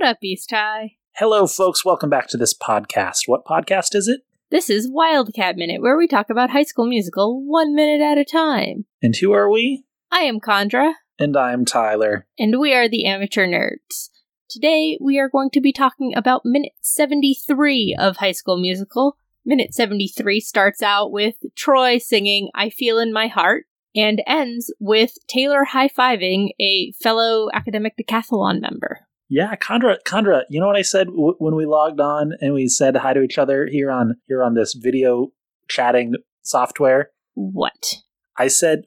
What 0.00 0.08
up, 0.08 0.18
East 0.22 0.50
High? 0.50 0.92
Hello, 1.16 1.46
folks. 1.46 1.84
Welcome 1.84 2.08
back 2.08 2.26
to 2.28 2.38
this 2.38 2.54
podcast. 2.56 3.24
What 3.26 3.44
podcast 3.44 3.94
is 3.94 4.08
it? 4.08 4.22
This 4.50 4.70
is 4.70 4.88
Wildcat 4.90 5.56
Minute, 5.56 5.82
where 5.82 5.98
we 5.98 6.06
talk 6.06 6.30
about 6.30 6.48
High 6.48 6.62
School 6.62 6.86
Musical 6.86 7.44
one 7.46 7.74
minute 7.74 8.00
at 8.02 8.16
a 8.16 8.24
time. 8.24 8.86
And 9.02 9.14
who 9.14 9.32
are 9.32 9.50
we? 9.50 9.84
I 10.10 10.20
am 10.20 10.40
Chandra, 10.42 10.94
And 11.18 11.36
I'm 11.36 11.66
Tyler. 11.66 12.26
and 12.38 12.58
we 12.58 12.72
are 12.72 12.88
the 12.88 13.04
Amateur 13.04 13.46
Nerds. 13.46 14.08
Today, 14.48 14.96
we 15.02 15.18
are 15.18 15.28
going 15.28 15.50
to 15.50 15.60
be 15.60 15.70
talking 15.70 16.14
about 16.16 16.46
minute 16.46 16.72
73 16.80 17.94
of 18.00 18.16
High 18.16 18.32
School 18.32 18.58
Musical. 18.58 19.18
Minute 19.44 19.74
73 19.74 20.40
starts 20.40 20.80
out 20.80 21.12
with 21.12 21.34
Troy 21.54 21.98
singing 21.98 22.48
I 22.54 22.70
Feel 22.70 22.98
in 22.98 23.12
My 23.12 23.26
Heart 23.26 23.66
and 23.94 24.22
ends 24.26 24.72
with 24.80 25.12
Taylor 25.28 25.64
high 25.64 25.88
fiving 25.88 26.52
a 26.58 26.92
fellow 26.92 27.50
academic 27.52 27.98
decathlon 28.00 28.62
member. 28.62 29.00
Yeah, 29.30 29.54
Chandra. 29.54 29.96
Chandra. 30.06 30.42
You 30.50 30.60
know 30.60 30.66
what 30.66 30.76
I 30.76 30.82
said 30.82 31.06
w- 31.06 31.36
when 31.38 31.54
we 31.54 31.64
logged 31.64 32.00
on 32.00 32.32
and 32.40 32.52
we 32.52 32.66
said 32.66 32.96
hi 32.96 33.14
to 33.14 33.22
each 33.22 33.38
other 33.38 33.66
here 33.70 33.90
on 33.90 34.16
here 34.26 34.42
on 34.42 34.54
this 34.54 34.74
video 34.74 35.28
chatting 35.68 36.14
software? 36.42 37.10
What? 37.34 37.94
I 38.36 38.48
said 38.48 38.82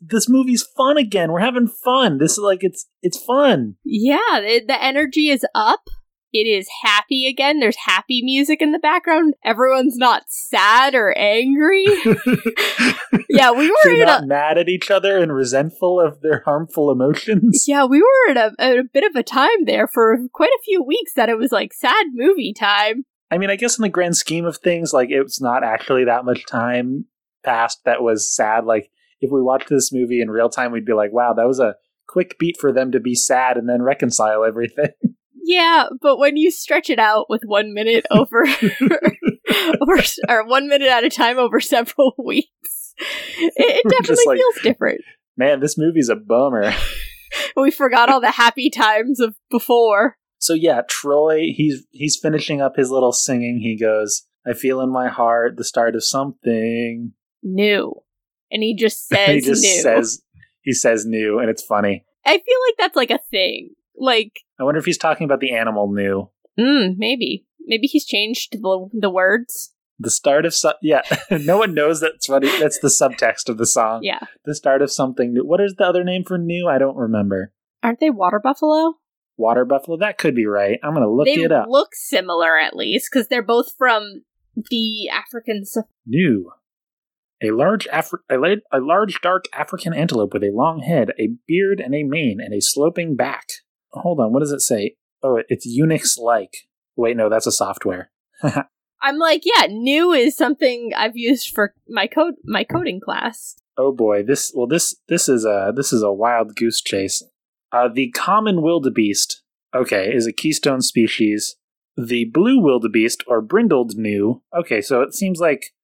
this 0.00 0.28
movie's 0.28 0.62
fun 0.62 0.98
again. 0.98 1.32
We're 1.32 1.40
having 1.40 1.68
fun. 1.68 2.18
This 2.18 2.32
is 2.32 2.38
like 2.38 2.62
it's 2.62 2.86
it's 3.02 3.18
fun. 3.18 3.76
Yeah, 3.82 4.40
the, 4.40 4.62
the 4.66 4.82
energy 4.82 5.30
is 5.30 5.44
up. 5.54 5.88
It 6.32 6.46
is 6.46 6.68
happy 6.82 7.26
again. 7.26 7.60
There's 7.60 7.76
happy 7.86 8.22
music 8.22 8.60
in 8.60 8.72
the 8.72 8.78
background. 8.78 9.34
Everyone's 9.44 9.96
not 9.96 10.24
sad 10.28 10.94
or 10.94 11.16
angry. 11.16 11.84
yeah, 13.30 13.50
we 13.52 13.68
were 13.68 13.76
They're 13.84 14.04
not 14.04 14.24
a 14.24 14.26
mad 14.26 14.58
at 14.58 14.68
each 14.68 14.90
other 14.90 15.18
and 15.18 15.32
resentful 15.32 16.00
of 16.00 16.20
their 16.20 16.42
harmful 16.44 16.90
emotions. 16.90 17.64
yeah, 17.66 17.84
we 17.84 18.02
were 18.02 18.30
in 18.30 18.36
a, 18.36 18.50
a 18.58 18.82
bit 18.92 19.04
of 19.04 19.16
a 19.16 19.22
time 19.22 19.64
there 19.64 19.86
for 19.86 20.18
quite 20.32 20.50
a 20.50 20.62
few 20.64 20.82
weeks 20.82 21.14
that 21.14 21.30
it 21.30 21.38
was 21.38 21.52
like 21.52 21.72
sad 21.72 22.06
movie 22.12 22.52
time. 22.52 23.04
I 23.30 23.38
mean, 23.38 23.50
I 23.50 23.56
guess 23.56 23.78
in 23.78 23.82
the 23.82 23.88
grand 23.88 24.16
scheme 24.16 24.44
of 24.44 24.58
things, 24.58 24.92
like 24.92 25.08
it's 25.10 25.40
not 25.40 25.64
actually 25.64 26.04
that 26.04 26.24
much 26.24 26.46
time 26.46 27.06
passed 27.44 27.80
that 27.84 28.02
was 28.02 28.34
sad. 28.34 28.64
Like 28.64 28.90
if 29.20 29.30
we 29.30 29.42
watched 29.42 29.68
this 29.68 29.92
movie 29.92 30.20
in 30.20 30.30
real 30.30 30.48
time, 30.48 30.72
we'd 30.72 30.84
be 30.84 30.94
like, 30.94 31.12
"Wow, 31.12 31.34
that 31.34 31.46
was 31.46 31.60
a 31.60 31.76
quick 32.06 32.38
beat 32.38 32.56
for 32.58 32.72
them 32.72 32.92
to 32.92 33.00
be 33.00 33.14
sad 33.14 33.56
and 33.56 33.68
then 33.68 33.82
reconcile 33.82 34.44
everything." 34.44 34.90
Yeah, 35.48 35.86
but 36.02 36.18
when 36.18 36.36
you 36.36 36.50
stretch 36.50 36.90
it 36.90 36.98
out 36.98 37.30
with 37.30 37.40
one 37.46 37.72
minute 37.72 38.04
over, 38.10 38.44
over 39.80 40.02
or 40.28 40.46
one 40.46 40.68
minute 40.68 40.88
at 40.88 41.04
a 41.04 41.08
time 41.08 41.38
over 41.38 41.58
several 41.58 42.12
weeks, 42.22 42.94
it, 43.38 43.52
it 43.56 43.88
definitely 43.90 44.24
like- 44.26 44.36
feels 44.38 44.58
different. 44.62 45.00
Man, 45.38 45.60
this 45.60 45.78
movie's 45.78 46.10
a 46.10 46.16
bummer. 46.16 46.74
We 47.56 47.70
forgot 47.70 48.10
all 48.10 48.20
the 48.20 48.32
happy 48.32 48.68
times 48.68 49.20
of 49.20 49.36
before. 49.50 50.18
So 50.38 50.52
yeah, 50.52 50.82
Troy, 50.86 51.46
he's 51.54 51.86
he's 51.92 52.18
finishing 52.20 52.60
up 52.60 52.76
his 52.76 52.90
little 52.90 53.12
singing. 53.12 53.60
He 53.62 53.78
goes, 53.78 54.24
"I 54.46 54.52
feel 54.52 54.82
in 54.82 54.92
my 54.92 55.08
heart 55.08 55.56
the 55.56 55.64
start 55.64 55.94
of 55.94 56.04
something." 56.04 57.12
New, 57.42 57.94
and 58.50 58.62
he 58.62 58.76
just 58.76 59.08
says 59.08 59.28
he 59.30 59.40
just 59.40 59.62
new. 59.62 59.80
says 59.80 60.22
he 60.62 60.72
says 60.74 61.06
new, 61.06 61.38
and 61.38 61.48
it's 61.48 61.62
funny. 61.62 62.04
I 62.26 62.32
feel 62.32 62.58
like 62.66 62.74
that's 62.78 62.96
like 62.96 63.10
a 63.10 63.20
thing. 63.30 63.70
Like, 63.98 64.40
I 64.58 64.64
wonder 64.64 64.78
if 64.78 64.84
he's 64.84 64.98
talking 64.98 65.24
about 65.24 65.40
the 65.40 65.54
animal 65.54 65.88
gnu. 65.92 66.28
mm, 66.58 66.94
maybe, 66.96 67.46
maybe 67.66 67.86
he's 67.86 68.06
changed 68.06 68.52
the 68.52 68.88
the 68.92 69.10
words. 69.10 69.72
The 70.00 70.10
start 70.10 70.46
of 70.46 70.54
so- 70.54 70.74
yeah. 70.80 71.02
no 71.30 71.58
one 71.58 71.74
knows 71.74 72.00
that's 72.00 72.28
what 72.28 72.42
that's 72.42 72.78
the 72.78 72.88
subtext 72.88 73.48
of 73.48 73.58
the 73.58 73.66
song. 73.66 74.00
Yeah, 74.04 74.20
The 74.44 74.54
start 74.54 74.80
of 74.82 74.92
something 74.92 75.32
new. 75.32 75.44
What 75.44 75.60
is 75.60 75.74
the 75.76 75.84
other 75.84 76.04
name 76.04 76.22
for 76.24 76.38
gnu? 76.38 76.68
I 76.68 76.78
don't 76.78 76.96
remember. 76.96 77.52
aren't 77.82 77.98
they 78.00 78.10
water 78.10 78.40
buffalo? 78.42 78.94
Water 79.36 79.64
buffalo. 79.64 79.96
That 79.96 80.18
could 80.18 80.34
be 80.36 80.46
right. 80.46 80.78
I'm 80.84 80.94
gonna 80.94 81.10
look 81.10 81.26
they 81.26 81.42
it 81.42 81.50
up. 81.52 81.66
look 81.68 81.90
similar 81.94 82.56
at 82.58 82.76
least 82.76 83.08
because 83.12 83.26
they're 83.28 83.42
both 83.42 83.72
from 83.76 84.22
the 84.70 85.08
African. 85.08 85.64
gnu. 86.06 86.50
A 87.40 87.50
large 87.52 87.86
Afri- 87.88 88.18
a, 88.28 88.36
la- 88.36 88.56
a 88.72 88.80
large 88.80 89.20
dark 89.20 89.44
African 89.52 89.94
antelope 89.94 90.32
with 90.32 90.42
a 90.42 90.50
long 90.52 90.80
head, 90.80 91.10
a 91.20 91.28
beard 91.46 91.78
and 91.80 91.94
a 91.94 92.02
mane, 92.02 92.38
and 92.40 92.52
a 92.52 92.60
sloping 92.60 93.14
back. 93.14 93.44
Hold 93.98 94.20
on, 94.20 94.32
what 94.32 94.40
does 94.40 94.52
it 94.52 94.60
say? 94.60 94.96
Oh, 95.22 95.42
it's 95.48 95.66
Unix 95.66 96.18
like. 96.18 96.68
Wait, 96.96 97.16
no, 97.16 97.28
that's 97.28 97.46
a 97.46 97.52
software. 97.52 98.10
I'm 99.00 99.18
like, 99.18 99.42
yeah, 99.44 99.66
GNU 99.68 100.12
is 100.12 100.36
something 100.36 100.92
I've 100.96 101.16
used 101.16 101.54
for 101.54 101.74
my 101.88 102.06
code 102.06 102.34
my 102.44 102.64
coding 102.64 103.00
class. 103.00 103.56
Oh 103.76 103.92
boy, 103.92 104.22
this 104.24 104.52
well 104.54 104.66
this 104.66 104.96
this 105.08 105.28
is 105.28 105.44
a 105.44 105.72
this 105.74 105.92
is 105.92 106.02
a 106.02 106.12
wild 106.12 106.56
goose 106.56 106.80
chase. 106.80 107.22
Uh, 107.70 107.88
the 107.92 108.10
common 108.10 108.62
wildebeest, 108.62 109.42
okay, 109.74 110.12
is 110.12 110.26
a 110.26 110.32
keystone 110.32 110.80
species. 110.80 111.56
The 111.96 112.24
blue 112.24 112.60
wildebeest 112.60 113.22
or 113.26 113.40
brindled 113.40 113.96
gnu. 113.96 114.42
Okay, 114.56 114.80
so 114.80 115.02
it 115.02 115.14
seems 115.14 115.38
like 115.38 115.74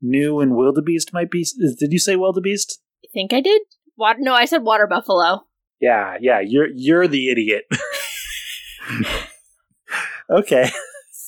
gnu 0.00 0.40
and 0.40 0.54
wildebeest 0.54 1.12
might 1.12 1.30
be. 1.30 1.40
Is, 1.40 1.76
did 1.78 1.92
you 1.92 1.98
say 1.98 2.16
wildebeest? 2.16 2.80
I 3.04 3.08
think 3.12 3.32
I 3.32 3.40
did. 3.40 3.62
Water? 3.96 4.18
No, 4.20 4.34
I 4.34 4.44
said 4.44 4.62
water 4.62 4.86
buffalo. 4.86 5.46
Yeah, 5.80 6.16
yeah, 6.20 6.40
you're 6.40 6.68
you're 6.74 7.08
the 7.08 7.30
idiot. 7.30 7.64
okay, 10.30 10.70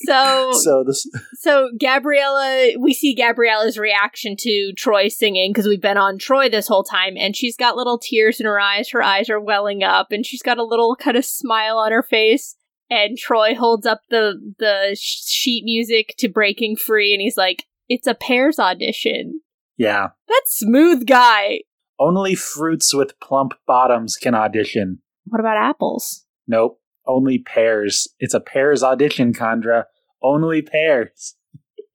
So, 0.04 0.52
so 0.62 0.84
this 0.86 1.06
so 1.34 1.68
Gabriella, 1.80 2.72
we 2.78 2.92
see 2.92 3.14
Gabriella's 3.14 3.78
reaction 3.78 4.36
to 4.38 4.72
Troy 4.76 5.08
singing 5.08 5.52
because 5.52 5.66
we've 5.66 5.80
been 5.80 5.96
on 5.96 6.18
Troy 6.18 6.48
this 6.48 6.68
whole 6.68 6.84
time, 6.84 7.14
and 7.16 7.36
she's 7.36 7.56
got 7.56 7.76
little 7.76 7.98
tears 7.98 8.40
in 8.40 8.46
her 8.46 8.60
eyes. 8.60 8.90
Her 8.90 9.02
eyes 9.02 9.30
are 9.30 9.40
welling 9.40 9.82
up, 9.82 10.08
and 10.10 10.26
she's 10.26 10.42
got 10.42 10.58
a 10.58 10.64
little 10.64 10.96
kind 10.96 11.16
of 11.16 11.24
smile 11.24 11.78
on 11.78 11.92
her 11.92 12.02
face. 12.02 12.56
And 12.90 13.16
Troy 13.16 13.54
holds 13.54 13.86
up 13.86 14.00
the 14.10 14.34
the 14.58 14.96
sheet 15.00 15.64
music 15.64 16.14
to 16.18 16.28
"Breaking 16.28 16.76
Free," 16.76 17.14
and 17.14 17.20
he's 17.20 17.36
like, 17.36 17.64
"It's 17.88 18.06
a 18.06 18.14
pairs 18.14 18.58
audition." 18.58 19.40
yeah, 19.78 20.08
That 20.28 20.42
smooth 20.46 21.06
guy. 21.06 21.60
Only 22.02 22.34
fruits 22.34 22.92
with 22.92 23.20
plump 23.20 23.52
bottoms 23.64 24.16
can 24.16 24.34
audition. 24.34 24.98
What 25.26 25.38
about 25.38 25.56
apples? 25.56 26.26
Nope, 26.48 26.80
only 27.06 27.38
pears. 27.38 28.08
It's 28.18 28.34
a 28.34 28.40
pears 28.40 28.82
audition, 28.82 29.32
Chandra. 29.32 29.86
Only 30.20 30.62
pears. 30.62 31.36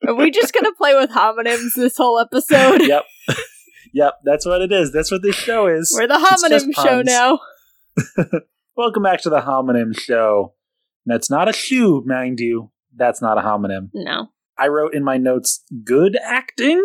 Are 0.08 0.16
we 0.16 0.32
just 0.32 0.54
gonna 0.54 0.72
play 0.72 0.96
with 0.96 1.10
homonyms 1.10 1.74
this 1.76 1.98
whole 1.98 2.20
episode? 2.20 2.84
yep, 2.84 3.04
yep. 3.94 4.14
That's 4.24 4.46
what 4.46 4.62
it 4.62 4.72
is. 4.72 4.94
That's 4.94 5.12
what 5.12 5.24
this 5.24 5.36
show 5.36 5.68
is. 5.68 5.94
We're 5.94 6.08
the 6.08 6.14
homonym 6.14 6.74
show 6.74 7.02
now. 7.02 7.42
Welcome 8.78 9.04
back 9.04 9.20
to 9.24 9.30
the 9.30 9.42
homonym 9.42 10.00
show. 10.00 10.54
That's 11.06 11.30
not 11.30 11.50
a 11.50 11.54
shoe, 11.54 12.02
mind 12.06 12.40
you. 12.40 12.72
That's 12.96 13.22
not 13.22 13.38
a 13.38 13.42
homonym. 13.42 13.90
No. 13.94 14.30
I 14.58 14.70
wrote 14.70 14.94
in 14.94 15.04
my 15.04 15.18
notes, 15.18 15.66
"Good 15.84 16.18
acting." 16.24 16.82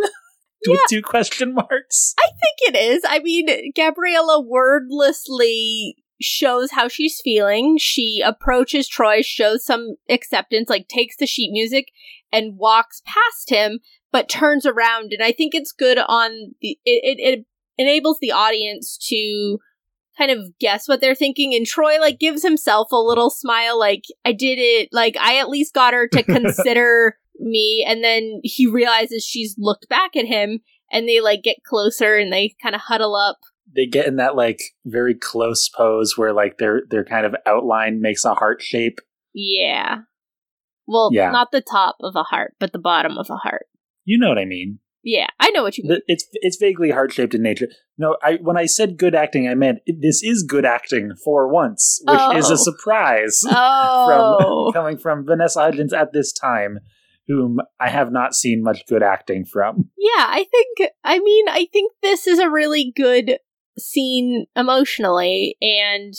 With 0.67 0.81
two 0.89 1.03
question 1.03 1.55
marks. 1.55 2.15
I 2.19 2.29
think 2.29 2.75
it 2.75 2.79
is. 2.79 3.03
I 3.07 3.19
mean, 3.21 3.73
Gabriella 3.75 4.41
wordlessly 4.41 5.97
shows 6.21 6.71
how 6.71 6.89
she's 6.89 7.21
feeling. 7.23 7.79
She 7.79 8.23
approaches 8.25 8.89
Troy, 8.89 9.23
shows 9.23 9.65
some 9.65 9.97
acceptance, 10.09 10.71
like 10.71 10.89
takes 10.89 11.17
the 11.17 11.27
sheet 11.27 11.51
music 11.53 11.89
and 12.33 12.57
walks 12.57 13.03
past 13.05 13.51
him, 13.51 13.81
but 14.11 14.29
turns 14.29 14.65
around. 14.65 15.13
And 15.13 15.23
I 15.23 15.33
think 15.33 15.55
it's 15.55 15.73
good 15.73 15.99
on 15.99 16.55
the, 16.61 16.79
it, 16.85 17.19
it, 17.19 17.21
it 17.21 17.47
enables 17.79 18.19
the 18.21 18.33
audience 18.33 18.97
to 19.09 19.59
kind 20.17 20.31
of 20.31 20.59
guess 20.59 20.89
what 20.89 21.01
they're 21.01 21.15
thinking. 21.15 21.55
And 21.55 21.67
Troy, 21.67 21.99
like, 21.99 22.19
gives 22.19 22.43
himself 22.43 22.93
a 22.93 22.97
little 22.97 23.31
smile, 23.31 23.79
like, 23.79 24.05
I 24.25 24.33
did 24.33 24.59
it. 24.59 24.91
Like, 24.93 25.17
I 25.19 25.39
at 25.39 25.49
least 25.49 25.75
got 25.75 25.95
her 25.95 26.07
to 26.09 26.23
consider 26.23 27.19
me. 27.43 27.85
And 27.89 28.03
then 28.03 28.41
he 28.43 28.67
realizes 28.67 29.25
she's 29.25 29.55
looked 29.59 29.89
back 29.89 30.17
at 30.17 30.27
him 30.27 30.61
and 30.91 31.09
they 31.09 31.21
like 31.21 31.43
get 31.43 31.57
closer 31.67 32.17
and 32.17 32.33
they 32.33 32.55
kind 32.63 32.75
of 32.75 32.83
huddle 32.83 33.15
up. 33.17 33.39
They 33.75 33.87
get 33.87 34.07
in 34.07 34.17
that 34.17 34.37
like 34.37 34.61
very 34.85 35.15
close 35.15 35.69
pose 35.69 36.17
where 36.17 36.33
like 36.33 36.59
their 36.59 36.83
their 36.91 37.05
kind 37.05 37.25
of 37.27 37.35
outline 37.47 38.01
makes 38.01 38.25
a 38.25 38.35
heart 38.35 38.61
shape. 38.63 38.99
Yeah. 39.35 39.99
Well, 40.87 41.11
Yeah. 41.13 41.31
not 41.31 41.53
the 41.53 41.63
top 41.63 41.97
of 42.01 42.15
a 42.17 42.23
heart, 42.25 42.55
but 42.59 42.73
the 42.73 42.79
bottom 42.79 43.17
of 43.17 43.29
a 43.31 43.37
heart. 43.37 43.67
You 44.05 44.19
know 44.19 44.29
what 44.29 44.39
I 44.39 44.45
mean? 44.45 44.81
Yeah, 45.05 45.27
I 45.41 45.51
know 45.51 45.63
what 45.65 45.77
you 45.79 45.85
mean. 45.89 45.99
It's 46.07 46.27
it's 46.33 46.59
vaguely 46.59 46.91
heart 46.91 47.13
shaped 47.13 47.35
in 47.35 47.43
nature. 47.43 47.69
No, 47.99 48.17
I 48.23 48.35
when 48.41 48.57
I 48.57 48.67
said 48.67 48.99
good 48.99 49.15
acting, 49.17 49.49
I 49.49 49.55
meant 49.55 49.79
this 49.87 50.23
is 50.23 50.45
good 50.45 50.65
acting 50.65 51.13
for 51.25 51.49
once, 51.49 52.01
which 52.07 52.21
is 52.37 52.51
Oh. 52.51 52.55
a 52.55 52.57
surprise 52.57 53.41
Oh, 53.51 54.71
from 54.71 54.73
coming 54.73 54.99
from 54.99 55.25
Vanessa 55.27 55.61
Hudgens 55.61 55.93
at 55.93 56.13
this 56.13 56.33
time, 56.33 56.79
whom 57.29 57.59
I 57.81 57.89
have 57.89 58.13
not 58.13 58.35
seen 58.35 58.63
much 58.63 58.87
good 58.87 59.03
acting 59.03 59.45
from. 59.45 59.91
yeah. 59.99 60.27
I 60.29 60.47
think. 60.51 60.91
I 61.05 61.19
mean, 61.19 61.49
I 61.49 61.67
think 61.73 61.93
this 62.03 62.27
is 62.27 62.39
a 62.39 62.51
really 62.51 62.93
good 62.95 63.39
scene 63.79 64.47
emotionally, 64.57 65.57
and 65.61 66.15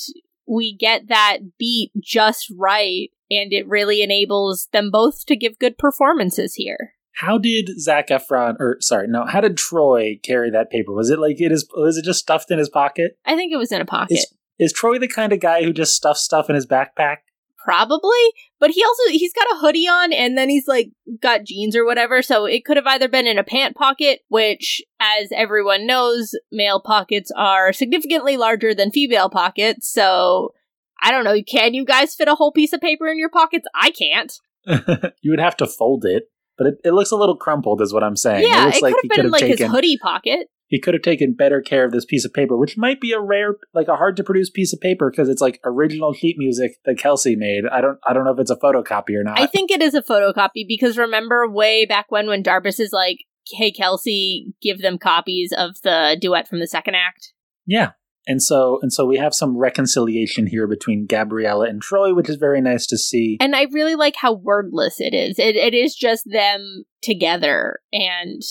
we 0.48 0.76
get 0.76 1.08
that 1.08 1.40
beat 1.58 1.92
just 2.02 2.52
right, 2.58 3.10
and 3.30 3.54
it 3.54 3.68
really 3.68 4.02
enables 4.02 4.68
them 4.72 4.92
both 4.92 5.26
to 5.28 5.36
give 5.36 5.60
good 5.60 5.78
performances 5.78 6.56
here. 6.56 6.94
How 7.16 7.38
did 7.38 7.80
Zac 7.80 8.08
Efron, 8.08 8.56
or 8.60 8.78
sorry, 8.80 9.08
no, 9.08 9.26
how 9.26 9.40
did 9.40 9.56
Troy 9.56 10.20
carry 10.24 10.50
that 10.50 10.72
paper? 10.72 10.92
Was 10.92 11.12
it 11.12 11.20
like 11.20 11.40
it 11.40 11.52
is? 11.52 11.68
Was 11.76 11.98
it 11.98 12.06
just 12.06 12.20
stuffed 12.20 12.50
in 12.50 12.58
his 12.58 12.70
pocket? 12.70 13.18
I 13.26 13.36
think 13.36 13.54
it 13.54 13.58
was 13.58 13.72
in 13.72 13.82
a 13.82 13.86
pocket. 13.86 14.20
Is 14.60 14.74
Troy 14.74 14.98
the 14.98 15.08
kind 15.08 15.32
of 15.32 15.40
guy 15.40 15.64
who 15.64 15.74
just 15.74 15.96
stuffs 15.96 16.22
stuff 16.22 16.50
in 16.50 16.56
his 16.56 16.68
backpack? 16.68 17.18
Probably, 17.64 18.34
but 18.60 18.72
he 18.72 18.84
also 18.84 19.04
he's 19.10 19.34
got 19.34 19.48
a 19.52 19.60
hoodie 19.60 19.88
on 19.88 20.12
and 20.12 20.38
then 20.38 20.50
he's 20.50 20.68
like 20.68 20.90
got 21.22 21.46
jeans 21.46 21.78
or 21.78 21.86
whatever, 21.86 22.22
so 22.22 22.46
it 22.46 22.66
could 22.66 22.76
have 22.76 22.88
either 22.88 23.08
been 23.08 23.26
in 23.26 23.38
a 23.38 23.44
pant 23.44 23.76
pocket, 23.76 24.20
which 24.28 24.82
as 25.00 25.30
everyone 25.34 25.88
knows, 25.88 26.36
male 26.52 26.82
pockets 26.82 27.32
are 27.38 27.72
significantly 27.72 28.36
larger 28.36 28.74
than 28.74 28.92
female 28.92 29.30
pockets, 29.30 29.90
so 29.90 30.54
I 31.02 31.12
don't 31.12 31.24
know, 31.24 31.42
can 31.42 31.74
you 31.74 31.86
guys 31.86 32.16
fit 32.16 32.28
a 32.28 32.36
whole 32.36 32.52
piece 32.52 32.74
of 32.74 32.82
paper 32.82 33.08
in 33.08 33.18
your 33.18 33.30
pockets? 33.30 33.66
I 33.74 33.92
can't. 33.92 34.34
you 35.22 35.32
would 35.32 35.40
have 35.40 35.58
to 35.58 35.68
fold 35.68 36.06
it, 36.06 36.24
but 36.58 36.68
it, 36.68 36.76
it 36.84 36.92
looks 36.92 37.12
a 37.12 37.18
little 37.18 37.36
crumpled, 37.36 37.82
is 37.82 37.94
what 37.94 38.04
I'm 38.04 38.16
saying. 38.16 38.46
Yeah, 38.46 38.64
it 38.64 38.66
looks 38.66 38.78
it 38.78 38.82
like 38.84 38.94
could 38.96 39.02
he 39.04 39.08
have 39.08 39.10
been 39.10 39.16
could 39.18 39.26
have 39.26 39.32
like 39.32 39.42
taken 39.42 39.66
his 39.68 39.72
hoodie 39.74 39.98
pocket. 39.98 40.48
He 40.74 40.80
could 40.80 40.96
have 40.96 41.04
taken 41.04 41.34
better 41.34 41.62
care 41.62 41.86
of 41.86 41.92
this 41.92 42.04
piece 42.04 42.26
of 42.26 42.34
paper, 42.34 42.58
which 42.58 42.80
might 42.80 43.00
be 43.00 43.12
a 43.12 43.20
rare, 43.20 43.58
like 43.76 43.88
a 43.88 43.96
hard 43.96 44.18
to 44.18 44.24
produce 44.24 44.50
piece 44.50 44.74
of 44.74 44.82
paper 44.82 45.12
because 45.12 45.30
it's 45.30 45.40
like 45.40 45.60
original 45.64 46.14
sheet 46.14 46.36
music 46.40 46.78
that 46.86 46.98
Kelsey 46.98 47.36
made. 47.36 47.66
I 47.72 47.80
don't, 47.80 48.00
I 48.04 48.12
don't 48.12 48.26
know 48.26 48.34
if 48.34 48.40
it's 48.40 48.50
a 48.50 48.56
photocopy 48.56 49.16
or 49.16 49.24
not. 49.24 49.40
I 49.40 49.46
think 49.46 49.70
it 49.70 49.84
is 49.84 49.94
a 49.94 50.02
photocopy 50.02 50.66
because 50.68 50.98
remember 50.98 51.48
way 51.48 51.86
back 51.86 52.08
when 52.10 52.26
when 52.26 52.42
Darbus 52.42 52.80
is 52.80 52.90
like, 52.92 53.20
"Hey 53.52 53.72
Kelsey, 53.72 54.56
give 54.64 54.82
them 54.82 54.98
copies 54.98 55.54
of 55.56 55.76
the 55.84 56.18
duet 56.20 56.48
from 56.48 56.60
the 56.60 56.66
second 56.66 56.96
act." 56.96 57.34
yeah, 57.68 57.92
and 58.26 58.42
so 58.42 58.80
and 58.82 58.92
so 58.92 59.06
we 59.06 59.18
have 59.18 59.36
some 59.36 59.56
reconciliation 59.56 60.48
here 60.48 60.66
between 60.66 61.06
Gabriella 61.06 61.68
and 61.68 61.84
Troy, 61.84 62.16
which 62.16 62.30
is 62.30 62.38
very 62.38 62.62
nice 62.62 62.88
to 62.88 62.98
see. 62.98 63.38
And 63.40 63.56
I 63.56 63.68
really 63.72 63.94
like 63.94 64.16
how 64.16 64.34
wordless 64.34 65.00
it 65.00 65.14
is. 65.14 65.38
It 65.38 65.56
it 65.56 65.76
is 65.76 65.94
just 65.94 66.24
them 66.26 66.86
together, 67.04 67.82
and 67.92 68.42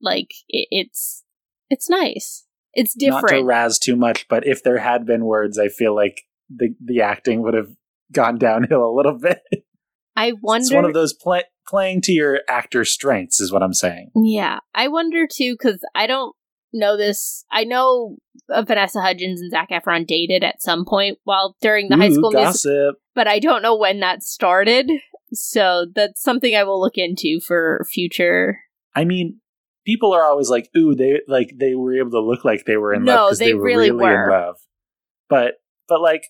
like 0.00 0.30
it, 0.48 0.68
it's 0.70 1.22
it's 1.70 1.88
nice. 1.88 2.44
It's 2.74 2.94
different. 2.94 3.30
Not 3.30 3.38
to 3.38 3.44
razz 3.44 3.78
too 3.78 3.96
much, 3.96 4.28
but 4.28 4.46
if 4.46 4.62
there 4.62 4.78
had 4.78 5.06
been 5.06 5.24
words, 5.24 5.58
I 5.58 5.68
feel 5.68 5.94
like 5.94 6.22
the 6.54 6.74
the 6.84 7.00
acting 7.00 7.42
would 7.42 7.54
have 7.54 7.70
gone 8.12 8.38
downhill 8.38 8.84
a 8.84 8.94
little 8.94 9.18
bit. 9.18 9.40
I 10.16 10.32
wonder. 10.40 10.62
it's 10.62 10.72
one 10.72 10.84
of 10.84 10.94
those 10.94 11.12
play, 11.12 11.42
playing 11.68 12.00
to 12.02 12.12
your 12.12 12.40
actor 12.48 12.84
strengths, 12.84 13.40
is 13.40 13.52
what 13.52 13.62
I'm 13.62 13.74
saying. 13.74 14.10
Yeah, 14.14 14.60
I 14.74 14.88
wonder 14.88 15.26
too 15.30 15.54
because 15.54 15.80
I 15.94 16.06
don't 16.06 16.34
know 16.72 16.96
this. 16.96 17.44
I 17.50 17.64
know 17.64 18.16
uh, 18.48 18.62
Vanessa 18.62 19.00
Hudgens 19.00 19.40
and 19.40 19.50
Zac 19.50 19.70
Efron 19.70 20.06
dated 20.06 20.44
at 20.44 20.62
some 20.62 20.84
point 20.84 21.18
while 21.24 21.56
during 21.60 21.88
the 21.88 21.96
High 21.96 22.10
School 22.10 22.32
gossip. 22.32 22.96
but 23.14 23.26
I 23.26 23.38
don't 23.38 23.62
know 23.62 23.76
when 23.76 24.00
that 24.00 24.22
started. 24.22 24.90
So 25.32 25.86
that's 25.94 26.22
something 26.22 26.54
I 26.54 26.64
will 26.64 26.80
look 26.80 26.96
into 26.96 27.40
for 27.44 27.84
future. 27.90 28.58
I 28.94 29.04
mean, 29.04 29.40
people 29.86 30.12
are 30.12 30.24
always 30.24 30.50
like, 30.50 30.68
"Ooh, 30.76 30.94
they 30.94 31.20
like 31.26 31.52
they 31.56 31.74
were 31.74 31.96
able 31.98 32.10
to 32.10 32.20
look 32.20 32.44
like 32.44 32.66
they 32.66 32.76
were 32.76 32.92
in 32.92 33.04
No, 33.04 33.14
love 33.14 33.28
because 33.30 33.38
they 33.38 33.46
they, 33.46 33.54
were 33.54 33.62
really 33.62 33.90
really, 33.90 34.02
were. 34.04 34.24
in 34.24 34.30
love." 34.30 34.56
But 35.30 35.54
but 35.88 36.02
like 36.02 36.24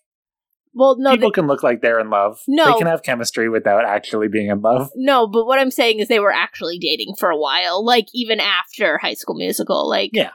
Well, 0.75 0.97
no, 0.99 1.11
people 1.11 1.31
they- 1.31 1.35
can 1.35 1.47
look 1.49 1.62
like 1.64 1.81
they're 1.81 1.99
in 1.99 2.11
love. 2.11 2.41
No. 2.47 2.67
they 2.67 2.79
can 2.79 2.87
have 2.87 3.03
chemistry 3.03 3.49
without 3.49 3.85
actually 3.85 4.29
being 4.29 4.49
in 4.49 4.61
love. 4.61 4.91
no, 4.94 5.26
but 5.26 5.47
what 5.47 5.58
I'm 5.58 5.70
saying 5.73 5.99
is 6.00 6.06
they 6.08 6.20
were 6.20 6.32
actually 6.32 6.79
dating 6.79 7.14
for 7.19 7.31
a 7.31 7.37
while, 7.37 7.85
like 7.85 8.06
even 8.14 8.38
after 8.41 8.99
High 8.99 9.14
School 9.14 9.35
Musical, 9.37 9.88
like 9.88 10.11
Yeah. 10.12 10.31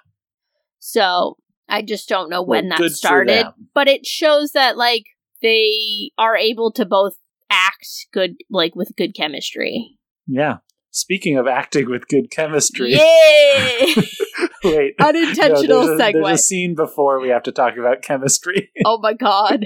So 0.80 1.38
I 1.70 1.82
just 1.84 2.10
don't 2.10 2.30
know 2.30 2.42
when 2.42 2.70
Well, 2.70 2.80
that 2.80 2.90
started, 2.92 3.46
but 3.74 3.88
it 3.88 4.06
shows 4.06 4.52
that 4.52 4.78
like 4.78 5.06
they 5.42 6.12
are 6.18 6.36
able 6.36 6.72
to 6.74 6.86
both 6.86 7.14
act 7.50 7.88
good, 8.12 8.36
like 8.50 8.76
with 8.76 8.92
good 8.98 9.16
chemistry. 9.16 9.98
Yeah. 10.28 10.58
Speaking 10.92 11.38
of 11.38 11.48
acting 11.48 11.90
with 11.90 12.10
good 12.10 12.30
chemistry, 12.30 12.92
Yay! 12.92 13.96
wait, 14.64 14.96
Unintentional 15.00 15.64
no, 15.68 15.88
there's, 15.88 16.00
a, 16.00 16.04
segue. 16.04 16.24
there's 16.24 16.40
a 16.40 16.44
scene 16.44 16.76
before 16.76 17.22
we 17.22 17.30
have 17.30 17.44
to 17.44 17.54
talk 17.54 17.78
about 17.78 18.02
chemistry. 18.02 18.72
oh 18.86 19.00
my 19.02 19.14
god. 19.14 19.66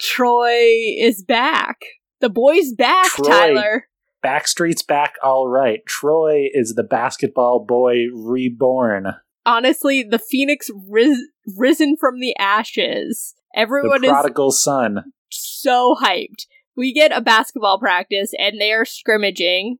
Troy 0.00 0.94
is 0.98 1.24
back. 1.24 1.78
The 2.20 2.30
boy's 2.30 2.72
back, 2.72 3.06
Troy. 3.08 3.26
Tyler. 3.26 3.88
Backstreet's 4.24 4.84
back, 4.84 5.16
all 5.20 5.48
right. 5.48 5.80
Troy 5.84 6.46
is 6.52 6.74
the 6.74 6.84
basketball 6.84 7.64
boy 7.64 8.04
reborn. 8.14 9.14
Honestly, 9.44 10.04
the 10.04 10.20
phoenix 10.20 10.70
ris- 10.88 11.26
risen 11.56 11.96
from 11.96 12.20
the 12.20 12.36
ashes. 12.38 13.34
Everyone 13.56 14.00
the 14.00 14.06
is 14.06 14.12
prodigal 14.12 14.52
son. 14.52 15.12
so 15.28 15.96
hyped. 16.00 16.46
We 16.76 16.92
get 16.92 17.16
a 17.16 17.20
basketball 17.20 17.78
practice 17.78 18.32
and 18.38 18.60
they 18.60 18.72
are 18.72 18.84
scrimmaging. 18.84 19.76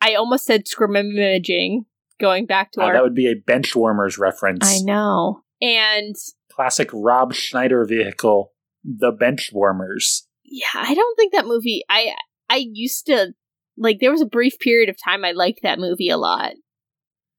I 0.00 0.14
almost 0.14 0.44
said 0.44 0.66
scrimmaging, 0.66 1.84
going 2.20 2.46
back 2.46 2.72
to 2.72 2.80
Uh, 2.80 2.84
our. 2.86 2.92
that 2.94 3.02
would 3.02 3.14
be 3.14 3.26
a 3.30 3.34
bench 3.34 3.74
warmers 3.76 4.18
reference. 4.18 4.66
I 4.66 4.80
know. 4.84 5.42
And 5.62 6.14
Classic 6.50 6.88
Rob 6.92 7.34
Schneider 7.34 7.84
vehicle, 7.84 8.52
the 8.84 9.12
bench 9.12 9.50
warmers. 9.52 10.26
yeah, 10.44 10.64
I 10.74 10.94
don't 10.94 11.16
think 11.16 11.32
that 11.32 11.46
movie. 11.46 11.82
I 11.88 12.14
I 12.48 12.64
used 12.72 13.06
to 13.06 13.34
like. 13.76 13.98
There 14.00 14.10
was 14.10 14.20
a 14.22 14.26
brief 14.26 14.58
period 14.58 14.88
of 14.88 14.96
time 15.02 15.24
I 15.24 15.32
liked 15.32 15.60
that 15.62 15.78
movie 15.78 16.08
a 16.08 16.16
lot, 16.16 16.52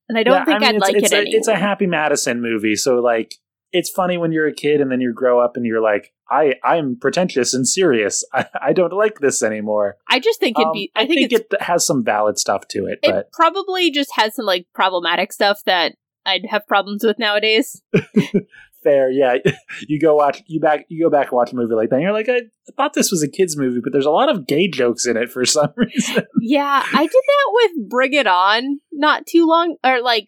and 0.08 0.18
I 0.18 0.24
don't 0.24 0.36
Yeah, 0.36 0.46
think 0.46 0.64
I'd 0.64 0.76
it's, 0.76 0.82
like 0.82 0.96
it's 0.96 1.12
it 1.12 1.16
a, 1.16 1.20
anymore. 1.22 1.38
It's 1.40 1.48
a 1.48 1.56
Happy 1.56 1.88
Madison 1.88 2.42
movie, 2.42 2.76
so 2.76 2.96
like 3.00 3.36
it's 3.74 3.90
funny 3.90 4.18
when 4.18 4.32
you're 4.32 4.48
a 4.48 4.54
kid 4.54 4.82
and 4.82 4.92
then 4.92 5.02
you 5.02 5.14
grow 5.14 5.40
up 5.40 5.56
and 5.56 5.66
you're 5.66 5.82
like, 5.82 6.12
I 6.30 6.56
I'm 6.64 6.98
pretentious 7.00 7.54
and 7.54 7.68
serious. 7.68 8.24
I, 8.34 8.46
I 8.62 8.74
don't 8.74 8.94
like 8.94 9.20
this 9.20 9.42
anymore. 9.44 9.98
I 10.10 10.20
just 10.20 10.40
think 10.40 10.58
it'd 10.58 10.68
Um, 10.68 10.74
be. 10.74 10.92
I, 10.96 11.06
think, 11.06 11.32
it's, 11.32 11.46
it 11.54 11.62
has 11.62 11.86
some 11.86 12.04
valid 12.04 12.38
stuff 12.38 12.68
to 12.70 12.86
it, 12.86 13.00
it 13.04 13.12
but 13.12 13.32
probably 13.32 13.92
just 13.92 14.12
has 14.16 14.36
some 14.36 14.46
like 14.46 14.68
problematic 14.74 15.32
stuff 15.34 15.62
that 15.66 15.96
I'd 16.26 16.46
have 16.50 16.68
problems 16.68 17.04
with 17.04 17.18
nowadays. 17.20 17.82
fair. 18.84 19.12
Yeah, 19.12 19.36
you 19.88 20.00
go 20.00 20.16
watch 20.16 20.42
you 20.48 20.60
back 20.60 20.86
you 20.90 21.04
go 21.04 21.10
back 21.10 21.28
and 21.28 21.34
watch 21.38 21.52
a 21.52 21.56
movie 21.56 21.76
like 21.76 21.90
that. 21.90 21.96
and 21.98 22.04
You're 22.04 22.14
like, 22.14 22.30
I 22.30 22.42
thought 22.78 22.94
this 22.94 23.12
was 23.12 23.24
a 23.24 23.28
kids 23.30 23.58
movie, 23.58 23.80
but 23.84 23.92
there's 23.94 24.06
a 24.06 24.12
lot 24.12 24.30
of 24.30 24.48
gay 24.48 24.68
jokes 24.68 25.06
in 25.06 25.18
it 25.18 25.32
for 25.32 25.46
some 25.46 25.72
reason. 25.76 26.24
Yeah, 26.40 26.84
I 26.94 27.04
did 27.04 27.12
that 27.12 27.52
with 27.54 27.90
Bring 27.90 28.14
It 28.14 28.28
On 28.28 28.80
not 28.92 29.26
too 29.26 29.46
long, 29.46 29.76
or 29.84 30.02
like 30.02 30.28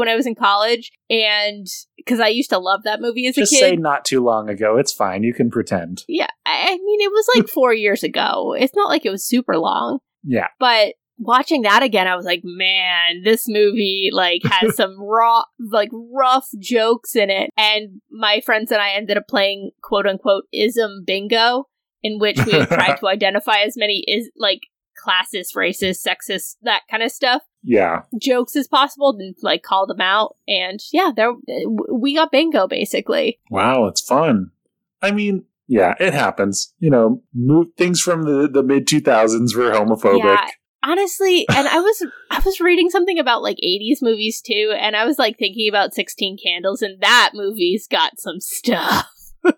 when 0.00 0.08
I 0.08 0.16
was 0.16 0.26
in 0.26 0.34
college, 0.34 0.90
and 1.08 1.66
because 1.96 2.18
I 2.18 2.28
used 2.28 2.50
to 2.50 2.58
love 2.58 2.80
that 2.82 3.00
movie 3.00 3.28
as 3.28 3.36
a 3.38 3.42
Just 3.42 3.52
say 3.52 3.70
kid. 3.70 3.78
not 3.80 4.04
too 4.04 4.24
long 4.24 4.48
ago. 4.48 4.76
It's 4.78 4.92
fine. 4.92 5.22
You 5.22 5.32
can 5.32 5.50
pretend. 5.50 6.04
yeah, 6.08 6.26
I 6.44 6.66
I 6.72 6.76
mean, 6.76 7.00
it 7.00 7.12
was 7.12 7.26
like 7.36 7.48
four 7.54 7.72
years 7.72 8.02
ago. 8.02 8.54
It's 8.58 8.74
not 8.74 8.88
like 8.88 9.06
it 9.06 9.10
was 9.10 9.24
super 9.24 9.56
long, 9.56 10.00
Yeah. 10.24 10.48
but 10.58 10.94
watching 11.22 11.62
that 11.62 11.82
again, 11.82 12.08
I 12.08 12.16
was 12.16 12.24
like, 12.24 12.40
man, 12.42 13.22
this 13.24 13.44
movie 13.46 14.08
like 14.12 14.40
has 14.44 14.74
some 14.80 14.96
raw, 14.98 15.42
like 15.58 15.90
rough 15.92 16.48
jokes 16.58 17.14
in 17.14 17.28
it. 17.30 17.50
And 17.58 18.00
my 18.10 18.40
friends 18.40 18.72
and 18.72 18.80
I 18.80 18.92
ended 18.92 19.18
up 19.18 19.28
playing 19.28 19.70
quote 19.82 20.06
unquote 20.06 20.44
ism 20.52 21.04
bingo, 21.06 21.66
in 22.02 22.18
which 22.18 22.38
we 22.46 22.52
tried 22.64 22.96
to 23.00 23.06
identify 23.08 23.60
as 23.60 23.74
many 23.76 24.02
is 24.08 24.30
like 24.36 24.60
classist, 25.04 25.54
racist, 25.56 26.06
sexist, 26.06 26.56
that 26.62 26.82
kind 26.90 27.02
of 27.02 27.10
stuff 27.10 27.42
Yeah. 27.62 28.02
jokes 28.20 28.56
as 28.56 28.68
possible 28.68 29.16
and 29.18 29.34
like 29.42 29.62
call 29.62 29.86
them 29.86 30.00
out 30.00 30.36
and 30.46 30.80
yeah 30.92 31.10
there 31.14 31.32
we 31.90 32.14
got 32.14 32.30
bingo 32.32 32.66
basically 32.66 33.38
Wow, 33.50 33.86
it's 33.86 34.00
fun. 34.00 34.50
I 35.02 35.12
mean, 35.12 35.44
yeah, 35.66 35.94
it 35.98 36.12
happens. 36.14 36.74
You 36.78 36.90
know, 36.90 37.22
move 37.32 37.68
things 37.78 38.00
from 38.00 38.22
the, 38.24 38.48
the 38.52 38.62
mid 38.62 38.86
2000s 38.86 39.54
were 39.56 39.70
homophobic. 39.70 40.24
Yeah. 40.24 40.46
honestly 40.82 41.46
and 41.54 41.68
i 41.68 41.78
was 41.78 42.02
i 42.30 42.40
was 42.44 42.58
reading 42.60 42.88
something 42.90 43.18
about 43.18 43.42
like 43.42 43.58
80s 43.62 43.98
movies 44.00 44.40
too 44.40 44.72
and 44.78 44.96
i 44.96 45.04
was 45.04 45.18
like 45.18 45.36
thinking 45.38 45.68
about 45.68 45.92
16 45.94 46.38
candles 46.42 46.80
and 46.82 47.00
that 47.02 47.32
movie's 47.34 47.86
got 47.86 48.18
some 48.18 48.40
stuff 48.40 49.06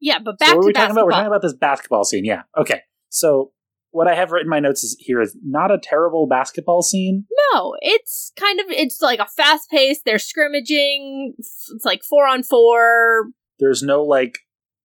yeah 0.00 0.18
but 0.18 0.38
back 0.38 0.50
so 0.50 0.56
what 0.56 0.62
to 0.62 0.64
are 0.64 0.66
we 0.66 0.72
talking 0.74 0.90
about? 0.92 1.06
We're 1.06 1.12
talking 1.12 1.26
about 1.28 1.40
this 1.42 1.54
basketball 1.54 2.04
scene. 2.04 2.24
Yeah. 2.26 2.42
Okay. 2.58 2.82
So 3.08 3.52
what 3.94 4.08
I 4.08 4.14
have 4.14 4.30
written 4.32 4.46
in 4.46 4.50
my 4.50 4.60
notes 4.60 4.82
is 4.84 4.96
here 4.98 5.20
is 5.20 5.36
not 5.44 5.70
a 5.70 5.78
terrible 5.78 6.26
basketball 6.26 6.82
scene. 6.82 7.26
no 7.52 7.76
it's 7.80 8.32
kind 8.38 8.60
of 8.60 8.66
it's 8.68 9.00
like 9.00 9.20
a 9.20 9.26
fast 9.26 9.70
pace 9.70 10.00
they're 10.04 10.18
scrimmaging 10.18 11.34
it's 11.38 11.84
like 11.84 12.02
four 12.02 12.26
on 12.26 12.42
four 12.42 13.30
There's 13.58 13.82
no 13.82 14.02
like 14.02 14.40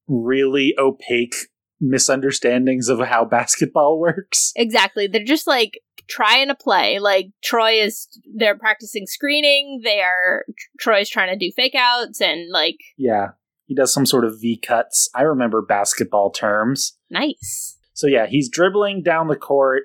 really 0.07 0.73
opaque 0.77 1.35
misunderstandings 1.81 2.89
of 2.89 2.99
how 2.99 3.25
basketball 3.25 3.99
works. 4.07 4.51
Exactly. 4.55 5.07
They're 5.07 5.23
just 5.23 5.47
like 5.47 5.79
trying 6.09 6.47
to 6.47 6.55
play. 6.55 6.99
Like 6.99 7.27
Troy 7.43 7.81
is 7.81 8.07
they're 8.35 8.57
practicing 8.57 9.05
screening. 9.07 9.81
They 9.83 10.01
are 10.01 10.45
Troy's 10.79 11.09
trying 11.09 11.29
to 11.29 11.37
do 11.37 11.51
fake 11.55 11.75
outs 11.75 12.21
and 12.21 12.49
like 12.51 12.77
Yeah. 12.97 13.29
He 13.65 13.75
does 13.75 13.93
some 13.93 14.05
sort 14.05 14.25
of 14.25 14.39
V 14.41 14.57
cuts. 14.57 15.09
I 15.13 15.21
remember 15.21 15.61
basketball 15.61 16.31
terms. 16.31 16.97
nice. 17.09 17.77
So 17.99 18.07
yeah, 18.07 18.27
he's 18.27 18.49
dribbling 18.49 19.03
down 19.03 19.27
the 19.27 19.35
court. 19.35 19.83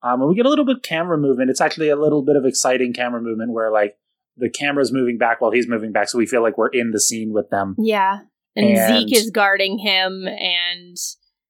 Um, 0.00 0.20
and 0.20 0.28
we 0.28 0.36
get 0.36 0.46
a 0.46 0.48
little 0.48 0.64
bit 0.64 0.76
of 0.76 0.82
camera 0.82 1.18
movement. 1.18 1.50
It's 1.50 1.60
actually 1.60 1.88
a 1.88 1.96
little 1.96 2.22
bit 2.22 2.36
of 2.36 2.44
exciting 2.44 2.92
camera 2.92 3.20
movement 3.20 3.52
where 3.52 3.72
like 3.72 3.96
the 4.36 4.48
camera's 4.48 4.92
moving 4.92 5.18
back 5.18 5.40
while 5.40 5.50
he's 5.50 5.66
moving 5.66 5.90
back, 5.90 6.08
so 6.08 6.16
we 6.16 6.26
feel 6.26 6.42
like 6.42 6.56
we're 6.56 6.68
in 6.68 6.92
the 6.92 7.00
scene 7.00 7.32
with 7.32 7.50
them. 7.50 7.74
Yeah. 7.76 8.20
And, 8.54 8.78
And- 8.78 9.08
Zeke 9.08 9.18
is 9.18 9.30
guarding 9.30 9.78
him 9.78 10.28
and 10.28 10.96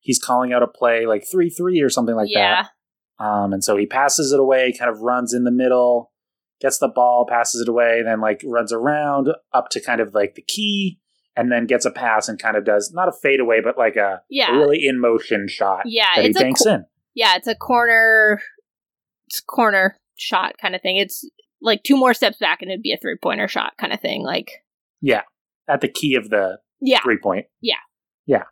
He's 0.01 0.21
calling 0.21 0.53
out 0.53 0.63
a 0.63 0.69
play 0.69 1.05
like 1.05 1.25
three 1.31 1.51
three 1.51 1.81
or 1.81 1.91
something 1.91 2.15
like 2.15 2.29
yeah. 2.31 2.63
that. 3.19 3.25
Um, 3.25 3.53
and 3.53 3.63
so 3.63 3.77
he 3.77 3.87
passes 3.87 4.33
it 4.33 4.39
away, 4.39 4.73
kind 4.73 4.89
of 4.91 5.01
runs 5.01 5.35
in 5.35 5.43
the 5.43 5.51
middle, 5.51 6.13
gets 6.61 6.79
the 6.79 6.89
ball, 6.89 7.27
passes 7.29 7.61
it 7.61 7.69
away, 7.69 8.03
then 8.05 8.21
like 8.21 8.41
runs 8.47 8.73
around 8.73 9.29
up 9.53 9.69
to 9.71 9.83
kind 9.83 10.01
of 10.01 10.15
like 10.15 10.37
the 10.37 10.45
key, 10.47 11.01
and 11.37 11.53
then 11.53 11.67
gets 11.67 11.85
a 11.85 11.91
pass 11.91 12.29
and 12.29 12.39
kind 12.39 12.57
of 12.57 12.65
does 12.65 12.93
not 12.95 13.09
a 13.09 13.13
fadeaway, 13.13 13.61
but 13.63 13.77
like 13.79 13.97
a, 13.97 14.23
Yeah. 14.31 14.55
a 14.55 14.59
really 14.59 14.87
in 14.87 14.99
motion 15.01 15.47
shot 15.49 15.83
Yeah, 15.87 16.15
that 16.17 16.25
he 16.25 16.33
banks 16.33 16.63
co- 16.63 16.73
in. 16.75 16.85
yeah, 17.15 17.37
it's 17.37 17.47
a 17.47 17.55
corner 17.55 18.41
it's 19.29 19.41
corner 19.41 19.97
shot 20.17 20.57
kind 20.61 20.75
of 20.75 20.83
thing. 20.83 20.97
It's 20.97 21.29
like 21.61 21.83
two 21.83 21.97
more 21.97 22.15
steps 22.15 22.39
back 22.39 22.63
and 22.63 22.71
it'd 22.71 22.83
be 22.83 22.93
a 22.93 22.97
three 22.97 23.17
pointer 23.21 23.49
shot 23.49 23.73
kind 23.79 23.93
of 23.93 24.01
thing. 24.01 24.23
Like 24.23 24.51
Yeah, 25.01 25.23
at 25.69 25.81
the 25.81 25.89
key 25.89 26.15
of 26.15 26.31
the 26.31 26.59
yeah, 26.81 27.01
three 27.03 27.19
point. 27.19 27.47
Yeah. 27.61 27.75
yeah, 28.27 28.45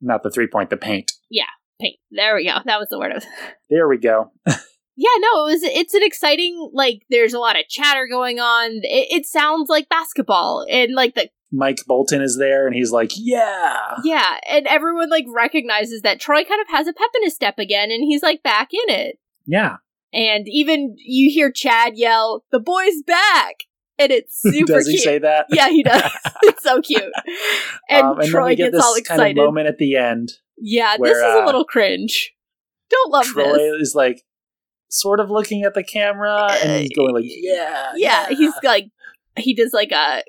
not 0.00 0.22
the 0.22 0.30
three 0.30 0.46
point, 0.46 0.70
the 0.70 0.76
paint. 0.76 1.12
Yeah, 1.30 1.44
paint. 1.80 1.96
There 2.10 2.34
we 2.36 2.46
go. 2.46 2.56
That 2.64 2.78
was 2.80 2.88
the 2.90 2.98
word 2.98 3.12
was 3.14 3.26
There 3.70 3.88
we 3.88 3.98
go. 3.98 4.32
Yeah, 4.96 5.08
no, 5.18 5.40
it 5.48 5.50
was 5.54 5.62
it's 5.64 5.92
an 5.92 6.04
exciting 6.04 6.70
like 6.72 7.02
there's 7.10 7.34
a 7.34 7.40
lot 7.40 7.58
of 7.58 7.66
chatter 7.68 8.06
going 8.08 8.38
on. 8.38 8.70
It, 8.84 9.08
it 9.10 9.26
sounds 9.26 9.68
like 9.68 9.88
basketball 9.88 10.64
and 10.70 10.92
like 10.94 11.16
the 11.16 11.28
Mike 11.54 11.78
Bolton 11.86 12.20
is 12.22 12.36
there, 12.38 12.66
and 12.66 12.74
he's 12.74 12.90
like, 12.90 13.12
"Yeah, 13.16 13.76
yeah, 14.02 14.38
and 14.50 14.66
everyone 14.66 15.08
like 15.10 15.26
recognizes 15.28 16.02
that 16.02 16.20
Troy 16.20 16.44
kind 16.44 16.60
of 16.60 16.68
has 16.68 16.86
a 16.88 16.92
pep 16.92 17.10
in 17.16 17.22
his 17.22 17.34
step 17.34 17.58
again 17.58 17.90
and 17.90 18.02
he's 18.02 18.22
like 18.22 18.42
back 18.42 18.70
in 18.72 18.94
it. 18.94 19.18
yeah." 19.46 19.76
And 20.12 20.46
even 20.48 20.94
you 20.98 21.30
hear 21.32 21.50
Chad 21.50 21.94
yell, 21.96 22.44
"The 22.52 22.60
boy's 22.60 23.02
back." 23.06 23.56
And 23.98 24.10
it's 24.12 24.38
super 24.42 24.52
cute. 24.54 24.66
Does 24.68 24.86
he 24.86 24.92
cute. 24.94 25.02
say 25.04 25.18
that? 25.18 25.46
Yeah, 25.50 25.68
he 25.68 25.82
does. 25.82 26.02
it's 26.42 26.62
so 26.62 26.80
cute. 26.80 27.12
And, 27.88 28.06
Um, 28.06 28.20
and 28.20 28.28
Troy 28.28 28.50
get 28.50 28.72
gets 28.72 28.76
this 28.76 28.84
all 28.84 28.94
kind 28.94 29.20
of 29.20 29.26
excited. 29.26 29.36
moment 29.36 29.66
at 29.68 29.78
the 29.78 29.96
end. 29.96 30.32
yeah, 30.58 30.96
where, 30.98 31.10
this 31.10 31.18
is 31.18 31.22
a 31.24 31.42
uh, 31.42 31.46
little 31.46 31.64
cringe. 31.64 32.32
Don't 32.90 33.10
love 33.12 33.24
Troy 33.26 33.52
this. 33.54 33.88
is 33.88 33.94
like 33.94 34.22
sort 34.88 35.18
of 35.20 35.30
looking 35.30 35.64
at 35.64 35.74
the 35.74 35.82
camera, 35.84 36.48
and 36.62 36.82
he's 36.82 36.96
going 36.96 37.14
like, 37.14 37.24
"Yeah, 37.26 37.92
yeah, 37.96 38.28
he's 38.28 38.52
like 38.62 38.86
he 39.36 39.54
does 39.54 39.72
like 39.72 39.90
a 39.90 40.22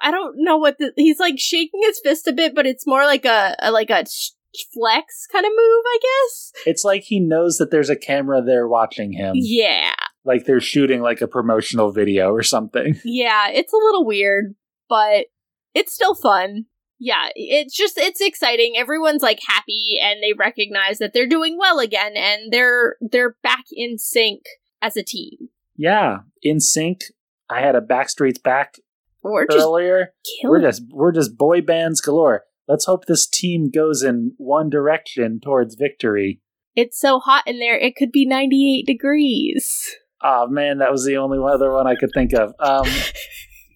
I 0.00 0.10
don't 0.10 0.36
know 0.38 0.56
what 0.56 0.78
the 0.78 0.92
he's 0.96 1.18
like 1.20 1.38
shaking 1.38 1.80
his 1.84 2.00
fist 2.02 2.26
a 2.26 2.32
bit, 2.32 2.54
but 2.54 2.66
it's 2.66 2.86
more 2.86 3.04
like 3.04 3.24
a, 3.24 3.56
a 3.60 3.70
like 3.70 3.90
a 3.90 4.04
sh- 4.06 4.30
flex 4.72 5.26
kind 5.30 5.44
of 5.44 5.50
move, 5.50 5.84
I 5.86 5.98
guess. 6.02 6.52
It's 6.66 6.84
like 6.84 7.02
he 7.02 7.20
knows 7.20 7.58
that 7.58 7.70
there's 7.70 7.90
a 7.90 7.96
camera 7.96 8.42
there 8.42 8.66
watching 8.66 9.12
him, 9.12 9.32
Yeah, 9.36 9.92
like 10.24 10.44
they're 10.44 10.60
shooting 10.60 11.02
like 11.02 11.20
a 11.20 11.28
promotional 11.28 11.92
video 11.92 12.30
or 12.30 12.42
something. 12.42 12.96
yeah, 13.04 13.48
it's 13.50 13.72
a 13.72 13.76
little 13.76 14.06
weird, 14.06 14.54
but 14.88 15.26
it's 15.74 15.92
still 15.92 16.14
fun. 16.14 16.66
Yeah, 16.98 17.28
it's 17.34 17.74
just 17.74 17.96
it's 17.96 18.20
exciting. 18.20 18.74
Everyone's 18.76 19.22
like 19.22 19.40
happy 19.46 19.98
and 20.02 20.22
they 20.22 20.34
recognize 20.34 20.98
that 20.98 21.12
they're 21.14 21.26
doing 21.26 21.56
well 21.58 21.78
again 21.78 22.12
and 22.14 22.52
they're 22.52 22.96
they're 23.00 23.36
back 23.42 23.64
in 23.72 23.96
sync 23.98 24.42
as 24.82 24.96
a 24.96 25.02
team. 25.02 25.48
Yeah, 25.76 26.18
in 26.42 26.60
sync. 26.60 27.04
I 27.48 27.60
had 27.60 27.74
a 27.74 27.80
Backstreet's 27.80 28.38
Back 28.38 28.74
We're 29.22 29.46
just 29.46 29.64
earlier. 29.64 30.12
We're 30.44 30.60
just 30.60 30.82
we're 30.90 31.12
just 31.12 31.36
boy 31.36 31.60
bands 31.60 32.00
galore. 32.00 32.44
Let's 32.66 32.86
hope 32.86 33.06
this 33.06 33.26
team 33.26 33.70
goes 33.70 34.02
in 34.02 34.32
one 34.36 34.70
direction 34.70 35.40
towards 35.42 35.74
victory. 35.74 36.40
It's 36.76 36.98
so 36.98 37.18
hot 37.18 37.42
in 37.46 37.58
there, 37.58 37.76
it 37.76 37.96
could 37.96 38.12
be 38.12 38.24
98 38.24 38.86
degrees. 38.86 39.96
Oh 40.22 40.46
man, 40.46 40.78
that 40.78 40.92
was 40.92 41.04
the 41.04 41.16
only 41.16 41.38
other 41.38 41.72
one 41.72 41.86
I 41.86 41.96
could 41.96 42.10
think 42.14 42.32
of. 42.32 42.54
Um, 42.60 42.86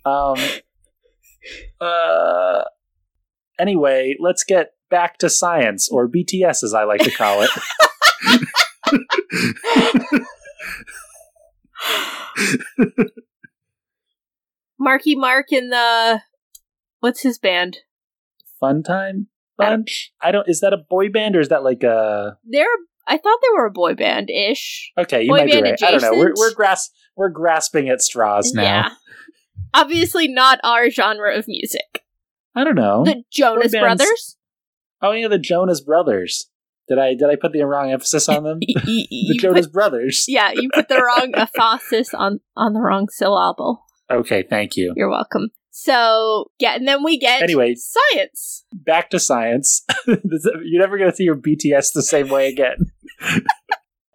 um, 0.11 0.37
uh, 1.81 2.63
anyway, 3.59 4.15
let's 4.21 4.45
get 4.45 4.75
back 4.91 5.19
to 5.19 5.29
science, 5.29 5.89
or 5.91 6.09
BTS 6.09 6.63
as 6.63 6.73
I 6.73 6.85
like 6.85 7.01
to 7.01 7.11
call 7.11 7.43
it. 7.43 7.51
Marky 14.85 15.17
Mark 15.17 15.51
in 15.51 15.71
the 15.71 16.21
what's 17.01 17.23
his 17.23 17.39
band? 17.39 17.79
Fun 18.61 18.83
time 18.83 19.29
bunch. 19.57 20.13
I 20.21 20.33
don't. 20.33 20.49
Is 20.49 20.61
that 20.61 20.73
a 20.73 20.77
boy 20.77 21.09
band 21.09 21.37
or 21.37 21.41
is 21.41 21.49
that 21.49 21.65
like 21.65 21.83
a? 21.83 22.37
They're 22.45 22.67
I 23.07 23.19
thought 23.19 23.39
they 23.43 23.49
were 23.55 23.67
a 23.67 23.71
boy 23.71 23.95
band 23.95 24.31
ish. 24.31 24.93
Okay, 24.99 25.23
you 25.25 25.29
Boy 25.29 25.39
might 25.39 25.51
be 25.51 25.63
right. 25.63 25.83
I 25.83 25.91
don't 25.91 26.03
know. 26.03 26.13
We're 26.13 26.33
we're 26.37 26.55
gras- 26.55 26.91
we're 27.17 27.29
grasping 27.29 27.89
at 27.89 28.01
straws 28.01 28.53
now. 28.53 28.63
Yeah. 28.63 28.89
Obviously 29.75 30.29
not 30.29 30.61
our 30.65 30.89
genre 30.91 31.37
of 31.37 31.47
music. 31.49 32.03
I 32.55 32.65
don't 32.65 32.77
know. 32.77 33.05
The 33.05 33.25
Jonas 33.31 33.73
Brothers. 33.73 34.37
oh 35.03 35.13
yeah, 35.13 35.29
the 35.29 35.39
Jonas 35.39 35.81
Brothers. 35.81 36.49
Did 36.89 36.99
I 36.99 37.15
did 37.15 37.29
I 37.31 37.37
put 37.37 37.53
the 37.53 37.63
wrong 37.63 37.91
emphasis 37.91 38.29
on 38.29 38.45
them? 38.45 38.61
The 38.85 39.39
Jonas 39.39 39.67
put- 39.67 39.73
Brothers. 39.73 40.25
yeah, 40.29 40.53
you 40.53 40.71
put 40.73 40.89
the 40.89 41.03
wrong 41.03 41.33
emphasis 41.35 42.15
on 42.15 42.41
on 42.57 42.73
the 42.73 42.81
wrong 42.81 43.09
syllable. 43.09 43.84
Okay, 44.11 44.45
thank 44.49 44.77
you. 44.77 44.93
You're 44.97 45.11
welcome. 45.11 45.49
So 45.71 46.51
yeah, 46.59 46.75
and 46.77 46.87
then 46.87 47.03
we 47.03 47.19
get 47.19 47.43
Anyway. 47.43 47.75
science. 47.77 48.65
Back 48.73 49.11
to 49.11 49.19
science. 49.19 49.85
You're 50.07 50.81
never 50.81 50.99
going 50.99 51.11
to 51.11 51.17
see 51.17 51.25
your 51.25 51.37
BTS 51.37 51.93
the 51.95 52.03
same 52.03 52.29
way 52.29 52.49
again. 52.49 52.77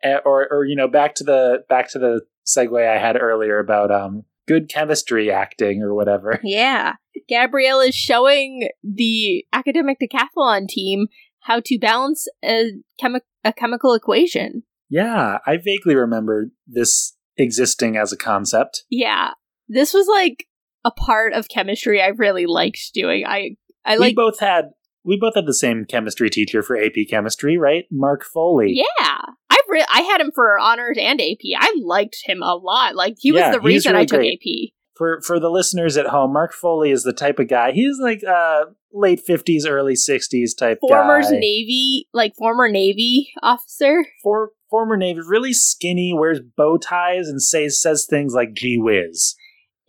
Eh, 0.02 0.16
or 0.24 0.48
or 0.50 0.64
you 0.64 0.78
know, 0.78 0.88
back 0.88 1.14
to 1.16 1.26
the 1.26 1.58
back 1.68 1.90
to 1.90 2.00
the 2.00 2.22
segue 2.48 2.88
I 2.90 2.98
had 2.98 3.18
earlier 3.22 3.60
about 3.60 3.92
um 3.92 4.24
good 4.48 4.70
chemistry 4.70 5.30
acting 5.30 5.82
or 5.84 5.94
whatever. 5.94 6.40
Yeah. 6.44 6.94
Gabrielle 7.28 7.82
is 7.82 7.96
showing 7.96 8.70
the 8.82 9.46
academic 9.52 9.98
decathlon 10.02 10.70
team 10.70 11.08
how 11.42 11.60
to 11.66 11.78
balance 11.78 12.28
a, 12.44 12.72
chemi- 13.02 13.20
a 13.44 13.52
chemical 13.52 13.94
equation. 13.94 14.64
Yeah, 14.90 15.40
I 15.46 15.58
vaguely 15.58 15.96
remember 15.96 16.50
this 16.66 17.18
existing 17.36 17.98
as 17.98 18.14
a 18.14 18.18
concept. 18.18 18.86
Yeah. 18.90 19.32
This 19.70 19.94
was 19.94 20.08
like 20.08 20.46
a 20.84 20.92
part 20.92 21.34
of 21.34 21.48
chemistry 21.48 22.02
I 22.02 22.08
really 22.08 22.46
liked 22.46 22.92
doing. 22.94 23.26
I 23.26 23.56
I 23.86 23.94
we 23.94 24.00
like 24.00 24.16
both 24.16 24.40
had 24.40 24.72
we 25.04 25.18
both 25.18 25.36
had 25.36 25.46
the 25.46 25.54
same 25.54 25.86
chemistry 25.86 26.30
teacher 26.30 26.62
for 26.62 26.78
AP 26.78 27.08
chemistry, 27.10 27.58
right? 27.58 27.86
Mark 27.92 28.26
Foley. 28.26 28.74
Yeah. 28.76 29.20
I 29.50 29.58
re- 29.70 29.86
I 29.92 30.02
had 30.02 30.22
him 30.22 30.32
for 30.34 30.60
honors 30.60 30.98
and 31.00 31.22
AP. 31.22 31.40
I 31.58 31.74
liked 31.84 32.18
him 32.24 32.42
a 32.44 32.56
lot. 32.56 32.96
Like 32.96 33.16
he 33.18 33.32
was 33.32 33.52
the 33.52 33.62
reason 33.62 33.96
I 33.96 34.06
took 34.06 34.20
great. 34.20 34.40
AP. 34.44 34.74
For 34.98 35.22
for 35.22 35.40
the 35.40 35.50
listeners 35.50 35.96
at 35.96 36.08
home, 36.08 36.34
Mark 36.34 36.54
Foley 36.54 36.92
is 36.92 37.04
the 37.04 37.14
type 37.14 37.40
of 37.40 37.48
guy. 37.48 37.72
He's 37.72 37.98
like 38.00 38.22
uh 38.24 38.66
late 38.92 39.22
fifties, 39.26 39.66
early 39.66 39.96
sixties 39.96 40.54
type 40.54 40.80
Former 40.82 41.22
guy. 41.22 41.30
Navy, 41.32 42.08
like 42.14 42.34
former 42.38 42.70
Navy 42.70 43.32
officer. 43.42 44.06
For 44.22 44.52
former 44.70 44.98
Navy, 44.98 45.22
really 45.26 45.54
skinny, 45.54 46.14
wears 46.14 46.42
bow 46.42 46.78
ties, 46.78 47.30
and 47.30 47.42
says 47.42 47.82
says 47.82 48.06
things 48.10 48.34
like 48.34 48.54
"gee 48.54 48.78
whiz." 48.78 49.36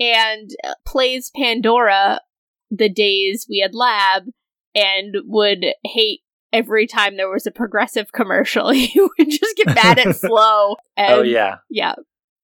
And 0.01 0.51
plays 0.87 1.31
Pandora 1.37 2.21
the 2.71 2.89
days 2.89 3.47
we 3.49 3.59
had 3.61 3.75
lab 3.75 4.25
and 4.75 5.15
would 5.27 5.67
hate 5.85 6.21
every 6.53 6.87
time 6.87 7.17
there 7.17 7.29
was 7.31 7.47
a 7.47 7.51
progressive 7.51 8.13
commercial. 8.13 8.71
he 8.71 8.99
would 9.01 9.31
just 9.31 9.57
get 9.57 9.75
mad 9.75 9.99
at 9.99 10.17
Flo. 10.21 10.31
Oh, 10.73 10.77
and 10.97 11.13
oh 11.15 11.23
yeah, 11.23 11.57
Yeah, 11.69 11.95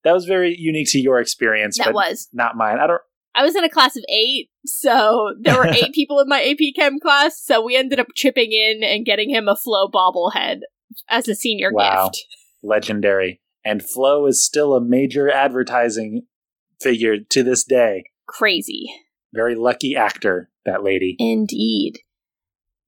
that 0.04 0.12
was 0.12 0.24
very 0.26 0.54
unique 0.56 0.88
to 0.90 1.00
your 1.00 1.18
experience, 1.20 1.78
that 1.78 1.86
but 1.86 1.94
was. 1.94 2.28
not 2.32 2.56
mine. 2.56 2.78
I 2.78 2.86
don't. 2.86 3.00
I 3.34 3.42
was 3.44 3.54
in 3.54 3.64
a 3.64 3.68
class 3.68 3.96
of 3.96 4.04
eight, 4.08 4.48
so 4.64 5.34
there 5.40 5.56
were 5.58 5.66
eight 5.68 5.92
people 5.94 6.20
in 6.20 6.28
my 6.28 6.42
AP 6.42 6.74
Chem 6.74 6.98
class, 6.98 7.38
so 7.42 7.62
we 7.62 7.76
ended 7.76 8.00
up 8.00 8.06
chipping 8.14 8.50
in 8.52 8.82
and 8.82 9.04
getting 9.04 9.28
him 9.28 9.46
a 9.46 9.54
Flo 9.56 9.88
bobblehead 9.88 10.60
as 11.08 11.28
a 11.28 11.34
senior 11.34 11.70
Wow. 11.72 12.08
gift. 12.08 12.24
Legendary, 12.62 13.40
and 13.64 13.82
Flo 13.82 14.26
is 14.26 14.42
still 14.42 14.74
a 14.74 14.80
major 14.80 15.30
advertising 15.30 16.22
figure 16.80 17.16
to 17.30 17.42
this 17.42 17.64
day. 17.64 18.04
Crazy. 18.26 18.86
Very 19.34 19.54
lucky 19.54 19.94
actor, 19.96 20.50
that 20.64 20.82
lady. 20.82 21.16
Indeed. 21.18 21.98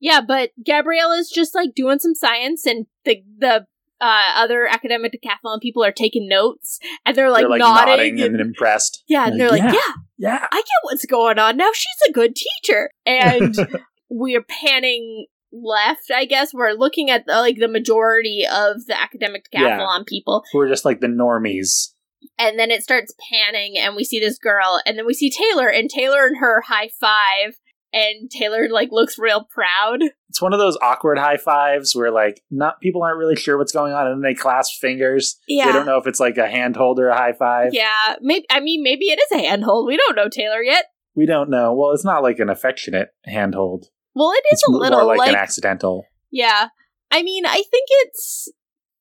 Yeah, 0.00 0.20
but 0.26 0.50
Gabriella's 0.64 1.28
just 1.30 1.54
like 1.54 1.74
doing 1.74 1.98
some 1.98 2.14
science, 2.14 2.66
and 2.66 2.86
the 3.04 3.22
the 3.38 3.66
uh, 4.00 4.32
other 4.36 4.66
academic 4.66 5.12
decathlon 5.12 5.60
people 5.60 5.82
are 5.84 5.90
taking 5.92 6.28
notes, 6.28 6.78
and 7.04 7.16
they're 7.16 7.30
like, 7.30 7.42
They're 7.42 7.48
like 7.50 7.58
nodding. 7.58 7.96
nodding 7.96 8.20
and, 8.22 8.34
and 8.36 8.40
impressed. 8.40 9.02
yeah, 9.08 9.26
and 9.26 9.40
they're 9.40 9.50
like, 9.50 9.62
yeah. 9.62 9.72
yeah, 9.72 9.92
Yeah, 10.18 10.46
I 10.52 10.56
get 10.56 10.66
what's 10.82 11.04
going 11.04 11.38
on 11.40 11.56
now. 11.56 11.70
She's 11.74 12.08
a 12.08 12.12
good 12.12 12.36
teacher, 12.36 12.90
and 13.04 13.56
we're 14.08 14.44
panning 14.44 15.26
left. 15.52 16.12
I 16.14 16.26
guess 16.26 16.54
we're 16.54 16.72
looking 16.72 17.10
at 17.10 17.26
the, 17.26 17.32
like 17.40 17.58
the 17.58 17.66
majority 17.68 18.44
of 18.46 18.86
the 18.86 18.96
academic 19.00 19.46
Yeah. 19.52 19.78
decathlon 19.80 20.06
people, 20.06 20.44
who 20.52 20.60
are 20.60 20.68
just 20.68 20.84
like 20.84 21.00
the 21.00 21.08
normies. 21.08 21.88
And 22.38 22.58
then 22.58 22.70
it 22.70 22.82
starts 22.82 23.14
panning, 23.30 23.76
and 23.78 23.96
we 23.96 24.04
see 24.04 24.20
this 24.20 24.38
girl, 24.38 24.80
and 24.86 24.96
then 24.98 25.06
we 25.06 25.14
see 25.14 25.30
Taylor, 25.30 25.68
and 25.68 25.90
Taylor 25.90 26.26
and 26.26 26.36
her 26.38 26.62
high 26.66 26.90
five. 27.00 27.58
And 27.90 28.30
Taylor 28.30 28.68
like 28.70 28.90
looks 28.92 29.18
real 29.18 29.44
proud. 29.44 30.02
It's 30.28 30.42
one 30.42 30.52
of 30.52 30.58
those 30.58 30.76
awkward 30.82 31.16
high 31.16 31.38
fives 31.38 31.96
where 31.96 32.10
like 32.10 32.42
not 32.50 32.82
people 32.82 33.02
aren't 33.02 33.16
really 33.16 33.34
sure 33.34 33.56
what's 33.56 33.72
going 33.72 33.94
on, 33.94 34.06
and 34.06 34.22
then 34.22 34.30
they 34.30 34.34
clasp 34.34 34.78
fingers. 34.78 35.38
Yeah. 35.48 35.64
They 35.64 35.72
don't 35.72 35.86
know 35.86 35.96
if 35.96 36.06
it's 36.06 36.20
like 36.20 36.36
a 36.36 36.46
handhold 36.46 37.00
or 37.00 37.08
a 37.08 37.16
high 37.16 37.32
five. 37.32 37.70
Yeah, 37.72 38.16
maybe. 38.20 38.44
I 38.50 38.60
mean, 38.60 38.82
maybe 38.82 39.06
it 39.06 39.18
is 39.18 39.40
a 39.40 39.48
handhold. 39.48 39.86
We 39.86 39.96
don't 39.96 40.16
know 40.16 40.28
Taylor 40.28 40.62
yet. 40.62 40.84
We 41.14 41.24
don't 41.24 41.48
know. 41.48 41.72
Well, 41.72 41.92
it's 41.92 42.04
not 42.04 42.22
like 42.22 42.40
an 42.40 42.50
affectionate 42.50 43.08
handhold. 43.24 43.86
Well, 44.14 44.32
it 44.32 44.44
is 44.52 44.60
It's 44.60 44.68
a 44.68 44.70
little 44.70 45.06
like, 45.06 45.18
like, 45.18 45.30
an 45.30 45.36
accidental. 45.36 46.04
yeah. 46.30 46.68
I 47.10 47.22
mean, 47.22 47.46
I 47.46 47.54
think 47.54 47.86
it's. 47.88 48.52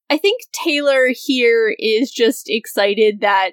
I 0.10 0.18
think 0.18 0.44
Taylor 0.52 1.08
here 1.14 1.76
is 1.78 2.12
just 2.12 2.46
excited 2.50 3.22
that 3.22 3.52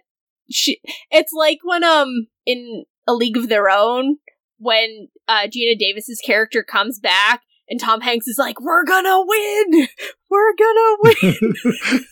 she. 0.50 0.80
It's 1.10 1.32
like 1.32 1.58
when 1.62 1.84
um 1.84 2.26
in 2.46 2.84
A 3.06 3.14
League 3.14 3.36
of 3.36 3.48
Their 3.48 3.68
Own 3.68 4.18
when 4.58 5.08
uh, 5.28 5.46
Geena 5.46 5.78
Davis's 5.78 6.20
character 6.24 6.62
comes 6.62 6.98
back 6.98 7.42
and 7.68 7.80
Tom 7.80 8.00
Hanks 8.00 8.26
is 8.28 8.38
like, 8.38 8.60
"We're 8.60 8.84
gonna 8.84 9.22
win, 9.26 9.88
we're 10.30 10.54
gonna 10.56 10.96
win." 11.02 11.54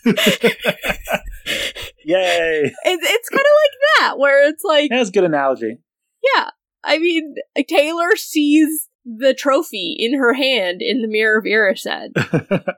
Yay! 2.04 2.72
It's, 2.84 3.06
it's 3.10 3.28
kind 3.28 3.40
of 3.40 3.56
like 3.62 3.78
that, 3.98 4.18
where 4.18 4.48
it's 4.48 4.64
like, 4.64 4.90
That's 4.90 5.10
a 5.10 5.12
good 5.12 5.24
analogy. 5.24 5.78
yeah, 6.34 6.50
I 6.82 6.98
mean, 6.98 7.34
Taylor 7.68 8.16
sees 8.16 8.88
the 9.04 9.34
trophy 9.34 9.96
in 9.98 10.18
her 10.18 10.34
hand 10.34 10.80
in 10.80 11.02
the 11.02 11.08
mirror 11.08 11.38
of 11.38 11.44
Erised. 11.44 11.86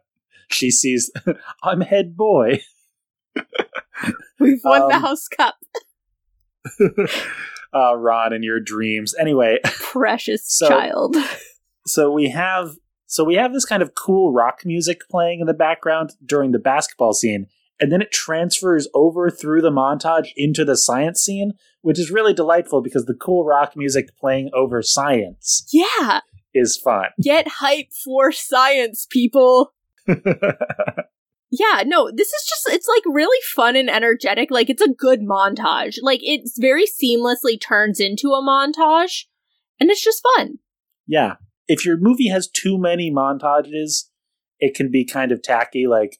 she 0.55 0.71
sees, 0.71 1.11
I'm 1.63 1.81
head 1.83 2.17
boy. 2.17 2.61
We've 4.41 4.61
won 4.65 4.89
the 4.89 4.95
Um, 4.97 5.03
House 5.03 5.29
Cup. 5.29 5.57
uh, 7.75 7.97
Ron 7.97 8.33
in 8.33 8.43
your 8.43 8.61
dreams. 8.61 9.15
Anyway, 9.19 9.59
Precious 9.65 10.43
so- 10.47 10.69
child. 10.69 11.17
so 11.87 12.11
we 12.11 12.31
have 12.31 12.71
so 13.07 13.23
we 13.23 13.35
have 13.35 13.53
this 13.53 13.65
kind 13.67 13.83
of 13.83 13.95
cool 13.95 14.33
rock 14.33 14.61
music 14.65 15.01
playing 15.11 15.41
in 15.41 15.47
the 15.47 15.53
background 15.55 16.15
during 16.25 16.53
the 16.53 16.59
basketball 16.59 17.13
scene 17.13 17.47
and 17.81 17.93
then 17.93 18.01
it 18.01 18.11
transfers 18.11 18.89
over 18.95 19.31
through 19.31 19.61
the 19.61 19.71
montage 19.71 20.29
into 20.37 20.65
the 20.65 20.77
science 20.77 21.21
scene 21.21 21.53
which 21.83 21.99
is 21.99 22.11
really 22.11 22.33
delightful 22.33 22.81
because 22.81 23.05
the 23.05 23.15
cool 23.15 23.45
rock 23.45 23.75
music 23.77 24.07
playing 24.19 24.49
over 24.55 24.81
science 24.83 25.67
Yeah, 25.71 26.21
is 26.55 26.79
fun 26.79 27.09
get 27.21 27.47
hype 27.59 27.89
for 28.05 28.33
science, 28.33 29.07
people. 29.11 29.74
Yeah, 31.57 31.85
no, 31.87 32.11
this 32.13 32.27
is 32.27 32.49
just, 32.49 32.75
it's 32.75 32.89
like 32.89 33.05
really 33.07 33.39
fun 33.55 33.77
and 33.77 33.89
energetic. 33.89 34.51
Like, 34.51 34.69
it's 34.69 34.83
a 34.83 34.89
good 34.89 35.21
montage. 35.21 35.99
Like, 36.03 36.19
it's 36.25 36.59
very 36.59 36.85
seamlessly 36.85 37.61
turns 37.61 38.01
into 38.01 38.31
a 38.33 38.43
montage, 38.43 39.27
and 39.79 39.89
it's 39.89 40.03
just 40.03 40.21
fun. 40.37 40.59
yeah 41.07 41.35
if 41.69 41.85
your 41.85 41.97
movie 41.97 42.29
has 42.29 42.49
too 42.49 42.79
many 42.79 43.11
montages 43.11 44.05
it 44.59 44.75
can 44.75 44.91
be 44.91 45.05
kind 45.05 45.33
of 45.33 45.43
tacky 45.43 45.87
like 45.87 46.19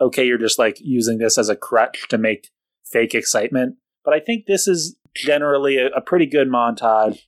okay 0.00 0.26
you're 0.26 0.38
just 0.38 0.58
like 0.58 0.76
using 0.80 1.18
this 1.18 1.38
as 1.38 1.48
a 1.48 1.56
crutch 1.56 2.06
to 2.08 2.18
make 2.18 2.50
fake 2.84 3.14
excitement 3.14 3.76
but 4.04 4.14
i 4.14 4.20
think 4.20 4.46
this 4.46 4.66
is 4.66 4.96
generally 5.14 5.76
a, 5.78 5.86
a 5.88 6.00
pretty 6.00 6.26
good 6.26 6.48
montage 6.48 7.20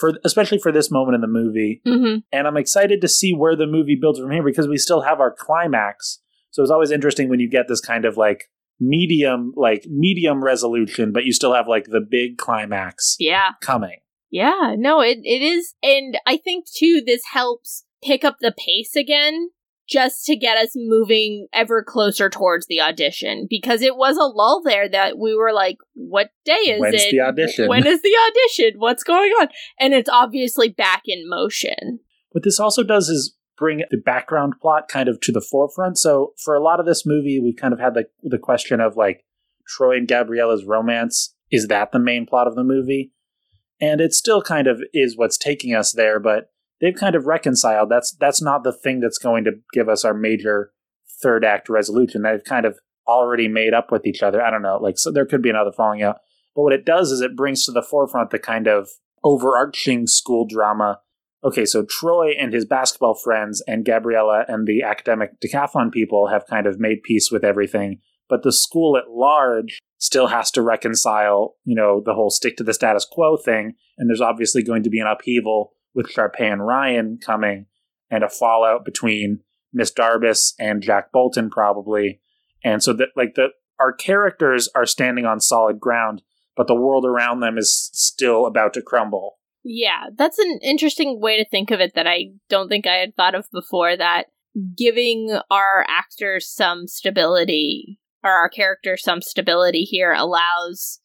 for 0.00 0.14
especially 0.24 0.58
for 0.58 0.72
this 0.72 0.90
moment 0.90 1.14
in 1.14 1.20
the 1.20 1.26
movie 1.28 1.82
Mm-hmm. 1.86 2.18
and 2.32 2.46
i'm 2.48 2.56
excited 2.56 3.00
to 3.02 3.08
see 3.08 3.32
where 3.34 3.54
the 3.54 3.66
movie 3.66 3.98
builds 4.00 4.18
from 4.18 4.30
here 4.30 4.42
because 4.42 4.66
we 4.66 4.78
still 4.78 5.02
have 5.02 5.20
our 5.20 5.32
climax 5.32 6.20
so 6.50 6.62
it's 6.62 6.70
always 6.70 6.90
interesting 6.90 7.28
when 7.28 7.38
you 7.40 7.48
get 7.48 7.68
this 7.68 7.80
kind 7.80 8.04
of 8.04 8.16
like 8.16 8.48
medium 8.80 9.52
like 9.56 9.84
medium 9.88 10.42
resolution 10.42 11.12
but 11.12 11.24
you 11.24 11.32
still 11.32 11.54
have 11.54 11.68
like 11.68 11.84
the 11.86 12.00
big 12.00 12.38
climax 12.38 13.14
Yeah. 13.18 13.50
coming 13.60 13.98
Yeah, 14.30 14.74
no, 14.78 15.00
it, 15.00 15.18
it 15.24 15.42
is. 15.42 15.74
And 15.82 16.16
I 16.24 16.36
think, 16.36 16.64
too, 16.70 17.02
this 17.04 17.22
helps 17.32 17.84
pick 18.02 18.24
up 18.24 18.36
the 18.40 18.54
pace 18.56 18.94
again 18.96 19.50
just 19.90 20.24
to 20.26 20.36
get 20.36 20.56
us 20.56 20.70
moving 20.76 21.48
ever 21.52 21.82
closer 21.82 22.30
towards 22.30 22.66
the 22.68 22.80
audition 22.80 23.46
because 23.50 23.82
it 23.82 23.96
was 23.96 24.16
a 24.16 24.22
lull 24.24 24.62
there 24.64 24.88
that 24.88 25.18
we 25.18 25.34
were 25.34 25.52
like, 25.52 25.76
what 25.94 26.30
day 26.44 26.52
is 26.52 26.80
When's 26.80 27.02
it? 27.02 27.10
the 27.10 27.20
audition? 27.20 27.68
When 27.68 27.86
is 27.86 28.00
the 28.02 28.16
audition? 28.28 28.78
What's 28.78 29.02
going 29.02 29.30
on? 29.40 29.48
And 29.78 29.92
it's 29.92 30.08
obviously 30.08 30.68
back 30.68 31.02
in 31.06 31.28
motion. 31.28 32.00
What 32.30 32.44
this 32.44 32.60
also 32.60 32.84
does 32.84 33.08
is 33.08 33.36
bring 33.58 33.82
the 33.90 33.98
background 33.98 34.54
plot 34.62 34.88
kind 34.88 35.08
of 35.08 35.20
to 35.20 35.32
the 35.32 35.40
forefront. 35.40 35.98
So 35.98 36.32
for 36.42 36.54
a 36.54 36.62
lot 36.62 36.80
of 36.80 36.86
this 36.86 37.04
movie, 37.04 37.40
we've 37.40 37.56
kind 37.56 37.74
of 37.74 37.80
had 37.80 37.94
the 37.94 38.06
the 38.22 38.38
question 38.38 38.80
of 38.80 38.96
like 38.96 39.24
Troy 39.68 39.96
and 39.96 40.08
Gabriella's 40.08 40.64
romance. 40.64 41.34
Is 41.50 41.66
that 41.66 41.90
the 41.92 41.98
main 41.98 42.26
plot 42.26 42.46
of 42.46 42.54
the 42.54 42.64
movie? 42.64 43.12
And 43.80 44.00
it 44.00 44.12
still 44.12 44.42
kind 44.42 44.66
of 44.66 44.82
is 44.92 45.16
what's 45.16 45.36
taking 45.36 45.74
us 45.74 45.92
there, 45.92 46.20
but 46.20 46.50
they've 46.80 46.94
kind 46.94 47.14
of 47.14 47.26
reconciled. 47.26 47.90
That's 47.90 48.12
that's 48.12 48.42
not 48.42 48.64
the 48.64 48.72
thing 48.72 49.00
that's 49.00 49.18
going 49.18 49.44
to 49.44 49.52
give 49.72 49.88
us 49.88 50.04
our 50.04 50.14
major 50.14 50.72
third 51.22 51.44
act 51.44 51.68
resolution. 51.68 52.22
They've 52.22 52.44
kind 52.44 52.66
of 52.66 52.78
already 53.06 53.48
made 53.48 53.74
up 53.74 53.90
with 53.90 54.06
each 54.06 54.22
other. 54.22 54.42
I 54.42 54.50
don't 54.50 54.62
know, 54.62 54.78
like 54.80 54.98
so 54.98 55.10
there 55.10 55.26
could 55.26 55.42
be 55.42 55.50
another 55.50 55.72
falling 55.72 56.02
out. 56.02 56.18
But 56.54 56.62
what 56.62 56.72
it 56.72 56.84
does 56.84 57.12
is 57.12 57.20
it 57.20 57.36
brings 57.36 57.64
to 57.64 57.72
the 57.72 57.82
forefront 57.82 58.30
the 58.30 58.38
kind 58.38 58.66
of 58.66 58.88
overarching 59.22 60.06
school 60.06 60.46
drama 60.46 61.00
okay, 61.44 61.64
so 61.64 61.84
Troy 61.88 62.32
and 62.38 62.52
his 62.52 62.64
basketball 62.64 63.14
friends 63.14 63.62
and 63.66 63.84
Gabriella 63.84 64.44
and 64.48 64.66
the 64.66 64.82
academic 64.82 65.40
decathlon 65.40 65.92
people 65.92 66.28
have 66.28 66.46
kind 66.46 66.66
of 66.66 66.78
made 66.78 67.02
peace 67.02 67.30
with 67.30 67.44
everything, 67.44 68.00
but 68.28 68.42
the 68.42 68.52
school 68.52 68.96
at 68.96 69.10
large 69.10 69.78
still 69.98 70.28
has 70.28 70.50
to 70.52 70.62
reconcile, 70.62 71.56
you 71.64 71.74
know, 71.74 72.02
the 72.04 72.14
whole 72.14 72.30
stick 72.30 72.56
to 72.56 72.64
the 72.64 72.74
status 72.74 73.06
quo 73.10 73.36
thing. 73.36 73.74
And 73.98 74.08
there's 74.08 74.20
obviously 74.20 74.62
going 74.62 74.82
to 74.82 74.90
be 74.90 75.00
an 75.00 75.06
upheaval 75.06 75.74
with 75.94 76.12
Sharpay 76.12 76.52
and 76.52 76.66
Ryan 76.66 77.18
coming 77.24 77.66
and 78.10 78.24
a 78.24 78.28
fallout 78.28 78.84
between 78.84 79.40
Miss 79.72 79.92
Darbus 79.92 80.52
and 80.58 80.82
Jack 80.82 81.12
Bolton 81.12 81.50
probably. 81.50 82.20
And 82.64 82.82
so 82.82 82.92
that 82.94 83.08
like 83.16 83.34
the 83.34 83.48
our 83.78 83.92
characters 83.92 84.68
are 84.74 84.86
standing 84.86 85.24
on 85.24 85.40
solid 85.40 85.80
ground, 85.80 86.22
but 86.56 86.66
the 86.66 86.74
world 86.74 87.06
around 87.06 87.40
them 87.40 87.56
is 87.56 87.90
still 87.94 88.46
about 88.46 88.74
to 88.74 88.82
crumble. 88.82 89.38
Yeah, 89.64 90.08
that's 90.16 90.38
an 90.38 90.58
interesting 90.62 91.20
way 91.20 91.36
to 91.42 91.48
think 91.48 91.70
of 91.70 91.80
it 91.80 91.94
that 91.94 92.06
I 92.06 92.32
don't 92.48 92.68
think 92.68 92.86
I 92.86 92.96
had 92.96 93.14
thought 93.16 93.34
of 93.34 93.46
before. 93.52 93.96
That 93.96 94.24
giving 94.76 95.38
our 95.50 95.86
actors 95.88 96.50
some 96.52 96.86
stability, 96.86 97.98
or 98.22 98.30
our 98.30 98.48
characters 98.48 99.02
some 99.02 99.22
stability 99.22 99.82
here, 99.82 100.12
allows 100.12 101.00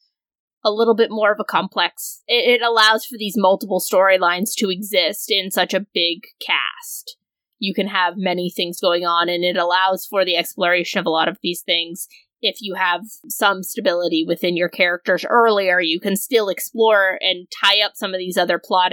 a 0.66 0.72
little 0.72 0.96
bit 0.96 1.10
more 1.12 1.32
of 1.32 1.40
a 1.40 1.46
complex. 1.46 2.24
It, 2.28 2.60
it 2.60 2.62
allows 2.62 3.06
for 3.06 3.16
these 3.18 3.36
multiple 3.38 3.80
storylines 3.80 4.54
to 4.58 4.70
exist 4.70 5.32
in 5.32 5.52
such 5.52 5.74
a 5.74 5.86
big 5.94 6.24
cast. 6.46 7.16
You 7.60 7.74
can 7.74 7.88
have 7.88 8.16
many 8.18 8.50
things 8.54 8.82
going 8.82 9.06
on, 9.06 9.30
and 9.30 9.46
it 9.46 9.56
allows 9.56 10.06
for 10.06 10.26
the 10.26 10.36
exploration 10.36 11.00
of 11.00 11.06
a 11.06 11.10
lot 11.12 11.30
of 11.30 11.38
these 11.42 11.62
things 11.62 12.08
if 12.42 12.58
you 12.62 12.76
have 12.76 13.02
some 13.28 13.64
stability 13.64 14.24
within 14.28 14.56
your 14.58 14.70
characters 14.70 15.26
earlier, 15.28 15.80
you 15.80 16.00
can 16.00 16.16
still 16.16 16.50
explore 16.50 17.18
and 17.22 17.48
tie 17.64 17.82
up 17.82 17.94
some 17.96 18.14
of 18.14 18.20
these 18.20 18.38
other 18.38 18.60
plot 18.64 18.92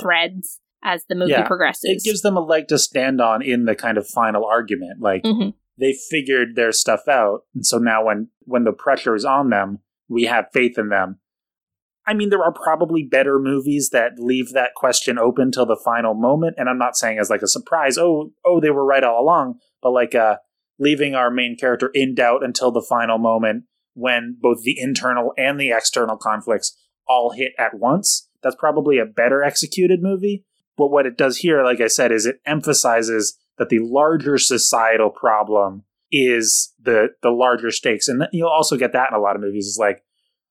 threads 0.00 0.60
as 0.84 1.04
the 1.08 1.14
movie 1.14 1.32
Yeah, 1.32 1.46
progresses. 1.46 1.82
it 1.84 2.04
gives 2.04 2.22
them 2.22 2.36
a 2.36 2.40
leg 2.40 2.68
to 2.68 2.78
stand 2.78 3.20
on 3.20 3.42
in 3.42 3.64
the 3.64 3.74
kind 3.74 3.98
of 3.98 4.06
final 4.06 4.44
argument. 4.44 5.00
Like 5.00 5.24
Mhm. 5.24 5.54
they 5.78 5.94
figured 6.10 6.54
their 6.54 6.70
stuff 6.70 7.08
out, 7.08 7.40
and 7.54 7.66
so 7.66 7.78
now 7.78 8.04
when 8.04 8.28
when 8.44 8.64
the 8.64 8.72
pressure 8.72 9.14
is 9.16 9.24
on 9.24 9.50
them, 9.50 9.80
we 10.12 10.24
have 10.24 10.46
faith 10.52 10.78
in 10.78 10.88
them. 10.88 11.18
I 12.06 12.14
mean, 12.14 12.30
there 12.30 12.42
are 12.42 12.52
probably 12.52 13.04
better 13.04 13.38
movies 13.38 13.90
that 13.90 14.18
leave 14.18 14.52
that 14.52 14.74
question 14.74 15.18
open 15.18 15.52
till 15.52 15.66
the 15.66 15.80
final 15.84 16.14
moment, 16.14 16.56
and 16.58 16.68
I'm 16.68 16.78
not 16.78 16.96
saying 16.96 17.18
as 17.18 17.30
like 17.30 17.42
a 17.42 17.48
surprise. 17.48 17.96
Oh, 17.96 18.32
oh, 18.44 18.60
they 18.60 18.70
were 18.70 18.84
right 18.84 19.04
all 19.04 19.22
along, 19.22 19.60
but 19.80 19.92
like 19.92 20.14
uh, 20.14 20.36
leaving 20.78 21.14
our 21.14 21.30
main 21.30 21.56
character 21.56 21.90
in 21.94 22.14
doubt 22.14 22.44
until 22.44 22.72
the 22.72 22.82
final 22.82 23.18
moment 23.18 23.64
when 23.94 24.36
both 24.40 24.62
the 24.62 24.78
internal 24.78 25.32
and 25.36 25.60
the 25.60 25.70
external 25.70 26.16
conflicts 26.16 26.76
all 27.06 27.30
hit 27.30 27.52
at 27.58 27.74
once. 27.74 28.28
That's 28.42 28.56
probably 28.56 28.98
a 28.98 29.06
better 29.06 29.42
executed 29.42 30.02
movie. 30.02 30.44
But 30.76 30.90
what 30.90 31.06
it 31.06 31.16
does 31.16 31.38
here, 31.38 31.62
like 31.62 31.80
I 31.80 31.86
said, 31.86 32.10
is 32.10 32.26
it 32.26 32.40
emphasizes 32.46 33.38
that 33.58 33.68
the 33.68 33.78
larger 33.78 34.38
societal 34.38 35.10
problem 35.10 35.84
is 36.12 36.74
the 36.80 37.08
the 37.22 37.30
larger 37.30 37.70
stakes, 37.70 38.06
and 38.06 38.22
you'll 38.32 38.48
also 38.48 38.76
get 38.76 38.92
that 38.92 39.08
in 39.10 39.16
a 39.16 39.20
lot 39.20 39.34
of 39.34 39.42
movies. 39.42 39.66
Is 39.66 39.78
like, 39.80 40.04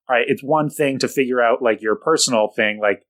all 0.08 0.16
right, 0.16 0.26
it's 0.28 0.42
one 0.42 0.68
thing 0.68 0.98
to 0.98 1.08
figure 1.08 1.40
out 1.40 1.62
like 1.62 1.80
your 1.80 1.96
personal 1.96 2.48
thing, 2.48 2.80
like 2.80 3.06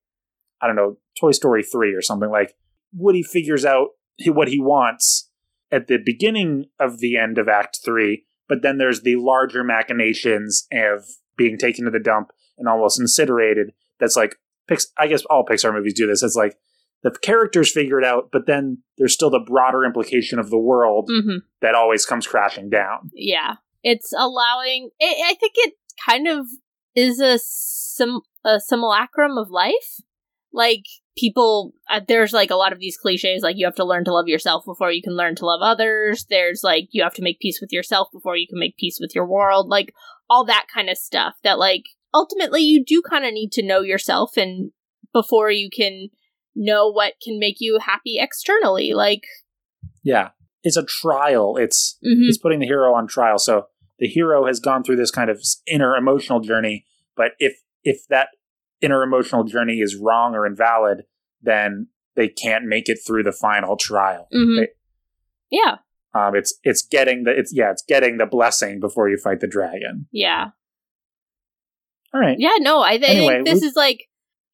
I 0.61 0.67
don't 0.67 0.75
know, 0.75 0.97
Toy 1.19 1.31
Story 1.31 1.63
three 1.63 1.93
or 1.93 2.01
something. 2.01 2.29
Like 2.29 2.55
Woody 2.93 3.23
figures 3.23 3.65
out 3.65 3.89
what 4.27 4.47
he 4.47 4.59
wants 4.59 5.29
at 5.71 5.87
the 5.87 5.97
beginning 5.97 6.65
of 6.79 6.99
the 6.99 7.17
end 7.17 7.39
of 7.39 7.49
Act 7.49 7.79
three, 7.83 8.25
but 8.47 8.61
then 8.61 8.77
there's 8.77 9.01
the 9.01 9.15
larger 9.15 9.63
machinations 9.63 10.67
of 10.71 11.03
being 11.35 11.57
taken 11.57 11.85
to 11.85 11.91
the 11.91 11.99
dump 11.99 12.31
and 12.57 12.67
almost 12.67 12.99
incinerated. 12.99 13.73
That's 13.99 14.15
like, 14.15 14.35
I 14.97 15.07
guess 15.07 15.25
all 15.25 15.43
Pixar 15.43 15.73
movies 15.73 15.95
do 15.95 16.05
this. 16.05 16.21
It's 16.21 16.35
like 16.35 16.57
the 17.03 17.11
characters 17.11 17.71
figure 17.71 17.99
it 17.99 18.05
out, 18.05 18.29
but 18.31 18.47
then 18.47 18.79
there's 18.97 19.13
still 19.13 19.29
the 19.29 19.43
broader 19.45 19.83
implication 19.85 20.39
of 20.39 20.49
the 20.49 20.57
world 20.57 21.09
Mhm. 21.09 21.39
that 21.61 21.75
always 21.75 22.05
comes 22.05 22.25
crashing 22.25 22.69
down. 22.69 23.11
Yeah, 23.13 23.55
it's 23.83 24.13
allowing. 24.17 24.89
It, 24.99 25.25
I 25.31 25.33
think 25.35 25.53
it 25.57 25.73
kind 26.05 26.27
of 26.27 26.45
is 26.95 27.19
a 27.19 27.37
sim 27.41 28.21
a 28.45 28.59
simulacrum 28.59 29.37
of 29.37 29.49
life. 29.49 30.01
Like 30.51 30.83
people, 31.17 31.73
uh, 31.89 32.01
there's 32.07 32.33
like 32.33 32.51
a 32.51 32.55
lot 32.55 32.73
of 32.73 32.79
these 32.79 32.97
cliches. 32.97 33.41
Like 33.43 33.55
you 33.57 33.65
have 33.65 33.75
to 33.75 33.85
learn 33.85 34.05
to 34.05 34.13
love 34.13 34.27
yourself 34.27 34.63
before 34.65 34.91
you 34.91 35.01
can 35.01 35.15
learn 35.15 35.35
to 35.35 35.45
love 35.45 35.61
others. 35.61 36.25
There's 36.29 36.61
like 36.63 36.87
you 36.91 37.03
have 37.03 37.13
to 37.15 37.21
make 37.23 37.39
peace 37.39 37.59
with 37.61 37.71
yourself 37.71 38.09
before 38.13 38.35
you 38.37 38.47
can 38.47 38.59
make 38.59 38.77
peace 38.77 38.97
with 39.01 39.11
your 39.15 39.27
world. 39.27 39.67
Like 39.69 39.93
all 40.29 40.45
that 40.45 40.67
kind 40.73 40.89
of 40.89 40.97
stuff. 40.97 41.35
That 41.43 41.57
like 41.59 41.83
ultimately 42.13 42.61
you 42.61 42.83
do 42.85 43.01
kind 43.01 43.25
of 43.25 43.33
need 43.33 43.51
to 43.53 43.65
know 43.65 43.81
yourself 43.81 44.37
and 44.37 44.71
before 45.13 45.49
you 45.51 45.69
can 45.75 46.09
know 46.55 46.89
what 46.89 47.13
can 47.23 47.39
make 47.39 47.57
you 47.59 47.79
happy 47.79 48.17
externally. 48.19 48.93
Like 48.93 49.23
Yeah. 50.03 50.29
It's 50.63 50.77
a 50.77 50.83
trial. 50.85 51.57
It's 51.57 51.97
mhm. 52.05 52.27
it's 52.29 52.37
putting 52.37 52.59
the 52.59 52.65
hero 52.65 52.93
on 52.93 53.07
trial. 53.07 53.37
So 53.37 53.67
the 53.99 54.07
hero 54.07 54.45
has 54.47 54.59
gone 54.59 54.83
through 54.83 54.95
this 54.97 55.11
kind 55.11 55.29
of 55.29 55.41
inner 55.67 55.95
emotional 55.95 56.39
journey, 56.39 56.85
but 57.17 57.31
if 57.39 57.57
if 57.83 58.07
that 58.09 58.29
inner 58.81 59.03
emotional 59.03 59.43
journey 59.43 59.79
is 59.79 59.95
wrong 59.95 60.35
or 60.35 60.45
invalid, 60.45 61.03
then 61.41 61.87
they 62.15 62.27
can't 62.29 62.65
make 62.65 62.87
it 62.87 62.99
through 63.05 63.23
the 63.23 63.31
final 63.33 63.75
trial. 63.75 64.27
Mhm. 64.33 64.59
They- 64.61 64.73
Yeah. 65.49 65.77
Um, 66.15 66.35
it's 66.35 66.57
it's 66.63 66.81
getting 66.83 67.23
the 67.23 67.31
it's 67.37 67.51
yeah 67.53 67.71
it's 67.71 67.83
getting 67.83 68.17
the 68.17 68.25
blessing 68.25 68.79
before 68.79 69.09
you 69.09 69.17
fight 69.17 69.39
the 69.41 69.47
dragon. 69.47 70.07
Yeah. 70.11 70.51
All 72.13 72.21
right. 72.21 72.37
Yeah, 72.39 72.57
no, 72.59 72.81
I, 72.81 72.97
th- 72.97 73.09
I 73.09 73.13
think 73.15 73.45
this 73.45 73.61
we- 73.61 73.67
is 73.67 73.75
like 73.75 74.07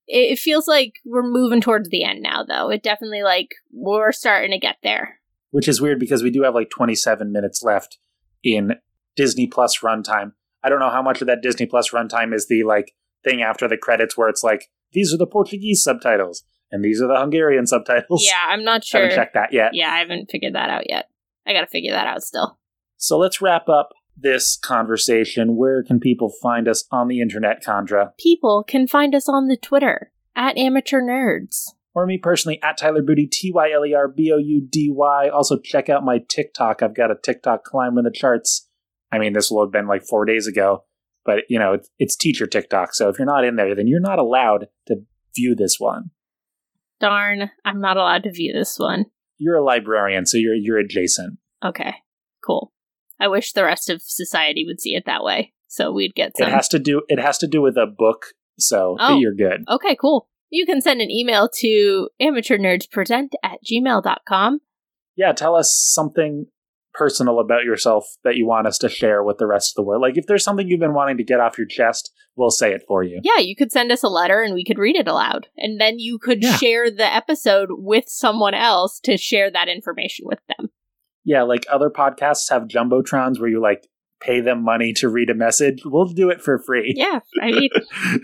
it, 0.10 0.34
it 0.34 0.40
feels 0.40 0.68
like 0.68 0.96
we're 1.06 1.24
moving 1.24 1.62
towards 1.62 1.90
the 1.90 2.04
end 2.04 2.22
now 2.22 2.44
though. 2.44 2.70
It 2.70 2.84
definitely 2.84 3.24
like 3.24 3.56
we're 3.72 4.12
starting 4.12 4.52
to 4.52 4.60
get 4.60 4.78
there. 4.84 5.20
Which 5.52 5.68
is 5.68 5.82
weird 5.82 6.00
because 6.00 6.22
we 6.22 6.32
do 6.32 6.44
have 6.44 6.54
like 6.54 6.70
27 6.70 7.32
minutes 7.32 7.64
left 7.64 7.98
in 8.44 8.76
Disney 9.16 9.48
Plus 9.48 9.80
runtime. 9.80 10.34
I 10.64 10.70
don't 10.70 10.80
know 10.80 10.90
how 10.90 11.02
much 11.02 11.22
of 11.22 11.28
that 11.28 11.42
Disney 11.42 11.66
Plus 11.66 11.92
runtime 11.92 12.34
is 12.34 12.48
the 12.48 12.64
like 12.64 12.94
thing 13.24 13.42
after 13.42 13.68
the 13.68 13.78
credits 13.78 14.18
where 14.18 14.30
it's 14.30 14.44
like 14.44 14.70
these 14.92 15.14
are 15.14 15.18
the 15.18 15.28
Portuguese 15.28 15.84
subtitles 15.84 16.44
and 16.72 16.84
these 16.84 17.02
are 17.02 17.08
the 17.08 17.20
Hungarian 17.20 17.66
subtitles. 17.66 18.26
Yeah, 18.26 18.46
I'm 18.48 18.64
not 18.64 18.84
sure. 18.86 19.02
I 19.02 19.04
Haven't 19.04 19.16
checked 19.18 19.34
that 19.36 19.54
yet. 19.54 19.72
Yeah, 19.74 19.92
I 19.92 20.00
haven't 20.00 20.30
figured 20.32 20.56
that 20.56 20.70
out 20.70 20.90
yet. 20.90 21.10
I 21.48 21.54
got 21.54 21.62
to 21.62 21.68
figure 21.68 21.94
that 21.94 22.08
out 22.08 22.24
still. 22.24 22.60
So 22.98 23.18
let's 23.18 23.42
wrap 23.42 23.70
up 23.70 23.94
this 24.22 24.58
conversation. 24.58 25.56
Where 25.56 25.84
can 25.84 26.00
people 26.00 26.30
find 26.42 26.68
us 26.68 26.86
on 26.92 27.08
the 27.08 27.22
internet, 27.22 27.62
Chandra? 27.62 28.14
People 28.20 28.64
can 28.64 28.88
find 28.88 29.16
us 29.16 29.28
on 29.30 29.48
the 29.48 29.58
Twitter 29.58 30.12
at 30.36 30.58
Amateur 30.58 31.02
Nerds. 31.02 31.72
Or 31.96 32.06
me 32.06 32.18
personally 32.18 32.62
at 32.62 32.78
Tyler 32.78 33.02
Boudy, 33.02 33.30
T 33.30 33.52
Y 33.52 33.72
L 33.72 33.86
E 33.86 33.94
R 33.94 34.08
B 34.08 34.32
O 34.32 34.38
U 34.38 34.62
D 34.62 34.90
Y. 34.92 35.30
Also, 35.30 35.58
check 35.58 35.90
out 35.90 36.06
my 36.06 36.20
TikTok. 36.30 36.82
I've 36.84 36.96
got 36.96 37.12
a 37.12 37.16
TikTok 37.16 37.64
climb 37.64 37.98
in 37.98 38.04
the 38.04 38.12
charts. 38.12 38.68
I 39.12 39.18
mean, 39.18 39.34
this 39.34 39.50
will 39.50 39.64
have 39.64 39.72
been 39.72 39.88
like 39.88 40.04
four 40.04 40.26
days 40.26 40.46
ago, 40.46 40.86
but 41.26 41.40
you 41.50 41.58
know, 41.58 41.74
it's, 41.74 41.90
it's 41.98 42.16
teacher 42.16 42.46
TikTok. 42.46 42.94
So 42.94 43.10
if 43.10 43.18
you're 43.18 43.26
not 43.26 43.44
in 43.44 43.56
there, 43.56 43.74
then 43.74 43.88
you're 43.88 44.00
not 44.00 44.20
allowed 44.20 44.68
to 44.88 44.98
view 45.36 45.56
this 45.56 45.80
one. 45.80 46.12
Darn, 47.00 47.50
I'm 47.66 47.82
not 47.82 47.98
allowed 47.98 48.24
to 48.24 48.32
view 48.32 48.54
this 48.54 48.78
one. 48.78 49.06
You're 49.38 49.56
a 49.56 49.64
librarian, 49.64 50.26
so 50.26 50.38
you're 50.38 50.54
you're 50.54 50.78
adjacent. 50.78 51.40
Okay, 51.66 51.94
cool. 52.46 52.72
I 53.20 53.28
wish 53.28 53.52
the 53.54 53.64
rest 53.64 53.90
of 53.90 54.02
society 54.02 54.64
would 54.66 54.80
see 54.80 54.96
it 54.96 55.04
that 55.06 55.24
way, 55.24 55.54
so 55.68 55.92
we'd 55.92 56.16
get 56.16 56.32
It 56.38 56.48
has 56.50 56.68
to 56.70 56.80
do 56.80 57.02
it 57.10 57.20
has 57.20 57.38
to 57.40 57.48
do 57.48 57.62
with 57.62 57.78
a 57.78 57.86
book, 57.88 58.28
so 58.58 58.96
Oh. 59.00 59.18
you're 59.20 59.34
good. 59.36 59.64
okay, 59.70 59.96
cool. 59.96 60.28
You 60.52 60.66
can 60.66 60.82
send 60.82 61.00
an 61.02 61.12
email 61.12 61.48
to 61.60 62.10
amateurnerdspresent 62.22 63.30
at 63.44 63.60
gmail.com. 63.70 64.60
yeah, 65.16 65.32
tell 65.34 65.56
us 65.56 65.76
something 65.76 66.46
personal 66.94 67.40
about 67.40 67.64
yourself 67.64 68.06
that 68.24 68.36
you 68.36 68.48
want 68.48 68.66
us 68.68 68.78
to 68.80 68.90
share 68.90 69.24
with 69.24 69.38
the 69.38 69.46
rest 69.46 69.72
of 69.72 69.76
the 69.76 69.84
world. 69.84 70.02
Like 70.02 70.18
if 70.18 70.26
there's 70.26 70.44
something 70.44 70.68
you've 70.68 70.80
been 70.80 70.94
wanting 70.96 71.18
to 71.18 71.24
get 71.24 71.40
off 71.40 71.58
your 71.58 71.68
chest, 71.68 72.12
we'll 72.36 72.50
say 72.50 72.74
it 72.74 72.82
for 72.88 73.04
you. 73.04 73.22
Yeah, 73.24 73.38
you 73.40 73.56
could 73.56 73.72
send 73.72 73.92
us 73.92 74.02
a 74.04 74.08
letter 74.10 74.42
and 74.42 74.54
we 74.56 74.66
could 74.66 74.80
read 74.80 74.96
it 74.96 75.08
aloud. 75.08 75.48
And 75.56 75.80
then 75.80 76.00
you 76.00 76.18
could 76.18 76.42
Yeah. 76.44 76.56
share 76.58 76.90
the 76.90 77.06
episode 77.06 77.70
with 77.72 78.06
someone 78.08 78.54
else 78.56 79.00
to 79.02 79.18
share 79.18 79.52
that 79.52 79.68
information 79.70 80.26
with 80.28 80.40
them. 80.48 80.72
Yeah, 81.30 81.44
like 81.44 81.66
other 81.72 81.92
podcasts 81.92 82.50
have 82.50 82.64
jumbotrons 82.64 83.40
where 83.40 83.50
you 83.50 83.62
like 83.62 83.88
pay 84.20 84.42
them 84.42 84.64
money 84.64 84.94
to 84.94 85.08
read 85.10 85.30
a 85.30 85.36
message. 85.36 85.84
We'll 85.86 86.06
do 86.08 86.32
it 86.32 86.42
for 86.42 86.58
free. 86.58 86.94
Yeah, 86.98 87.20
I 87.40 87.52
mean, 87.52 87.70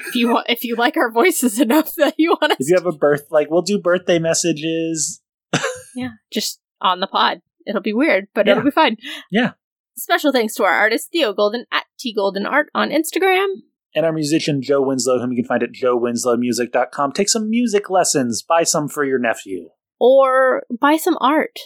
if 0.07 0.15
you 0.15 0.29
want, 0.29 0.47
if 0.49 0.63
you 0.63 0.75
like 0.75 0.97
our 0.97 1.11
voices 1.11 1.59
enough 1.59 1.93
that 1.97 2.15
you 2.17 2.31
want 2.31 2.53
us, 2.53 2.57
If 2.61 2.69
you 2.69 2.75
have 2.75 2.87
a 2.87 2.91
birth, 2.97 3.27
like 3.29 3.51
we'll 3.51 3.61
do 3.61 3.79
birthday 3.79 4.17
messages. 4.17 5.21
yeah, 5.95 6.09
just 6.33 6.59
on 6.81 6.99
the 6.99 7.05
pod. 7.07 7.41
It'll 7.67 7.81
be 7.81 7.93
weird, 7.93 8.25
but 8.33 8.47
Yeah. 8.47 8.53
it'll 8.53 8.63
be 8.63 8.71
fine. 8.71 8.97
Yeah. 9.31 9.51
Special 9.97 10.31
thanks 10.31 10.55
to 10.55 10.63
our 10.63 10.73
artist 10.73 11.09
Theo 11.11 11.31
Golden 11.33 11.65
at 11.71 11.85
T 11.99 12.11
Golden 12.13 12.45
Art 12.47 12.69
on 12.73 12.89
Instagram. 12.89 13.47
And 13.93 14.05
our 14.05 14.11
musician 14.11 14.61
Joe 14.61 14.81
Winslow, 14.81 15.19
whom 15.19 15.31
you 15.31 15.43
can 15.43 15.47
find 15.47 15.63
at 15.63 15.71
joewinslowmusic.com. 15.71 17.11
Take 17.13 17.29
some 17.29 17.49
music 17.49 17.89
lessons. 17.89 18.41
Buy 18.41 18.63
some 18.63 18.87
for 18.89 19.05
your 19.05 19.19
nephew. 19.19 19.69
or 19.99 20.63
buy 20.81 20.97
some 20.97 21.17
art, 21.21 21.57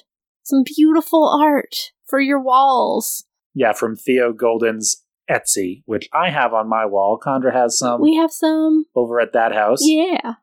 some 0.49 0.63
beautiful 0.63 1.27
art 1.27 1.91
for 2.05 2.19
your 2.19 2.41
walls. 2.41 3.25
Yeah, 3.53 3.73
from 3.73 3.95
Theo 3.95 4.33
Golden's 4.33 5.03
Etsy, 5.29 5.83
which 5.85 6.09
I 6.11 6.29
have 6.29 6.53
on 6.53 6.67
my 6.67 6.85
wall. 6.85 7.19
Chandra 7.23 7.53
has 7.53 7.77
some 7.77 8.01
we 8.01 8.15
have 8.15 8.31
some, 8.31 8.85
over 8.95 9.19
at 9.19 9.33
that 9.33 9.53
house. 9.53 9.79
yeah. 9.81 10.33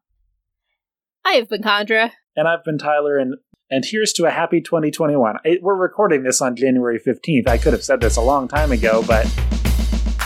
I 1.25 1.33
have 1.33 1.49
been 1.49 1.62
Chandra. 1.62 2.12
And 2.37 2.47
I've 2.47 2.62
been 2.62 2.79
Tyler, 2.79 3.19
and 3.19 3.35
and 3.69 3.85
here's 3.85 4.12
to 4.14 4.27
a 4.27 4.31
happy 4.31 4.61
2021. 4.61 5.38
I, 5.45 5.59
we're 5.61 5.75
recording 5.75 6.23
this 6.23 6.40
on 6.40 6.55
January 6.55 7.01
15th. 7.01 7.49
I 7.49 7.59
could 7.59 7.73
have 7.73 7.83
said 7.83 8.01
this 8.01 8.16
a 8.16 8.23
long 8.23 8.47
time 8.47 8.71
ago, 8.71 9.03
but 9.07 9.27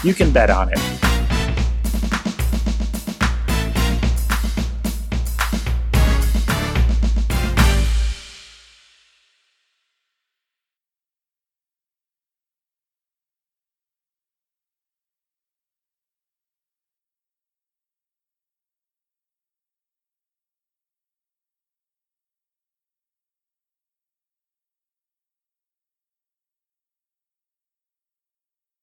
you 0.04 0.12
can 0.12 0.30
bet 0.30 0.50
on 0.50 0.70
it. 0.70 1.09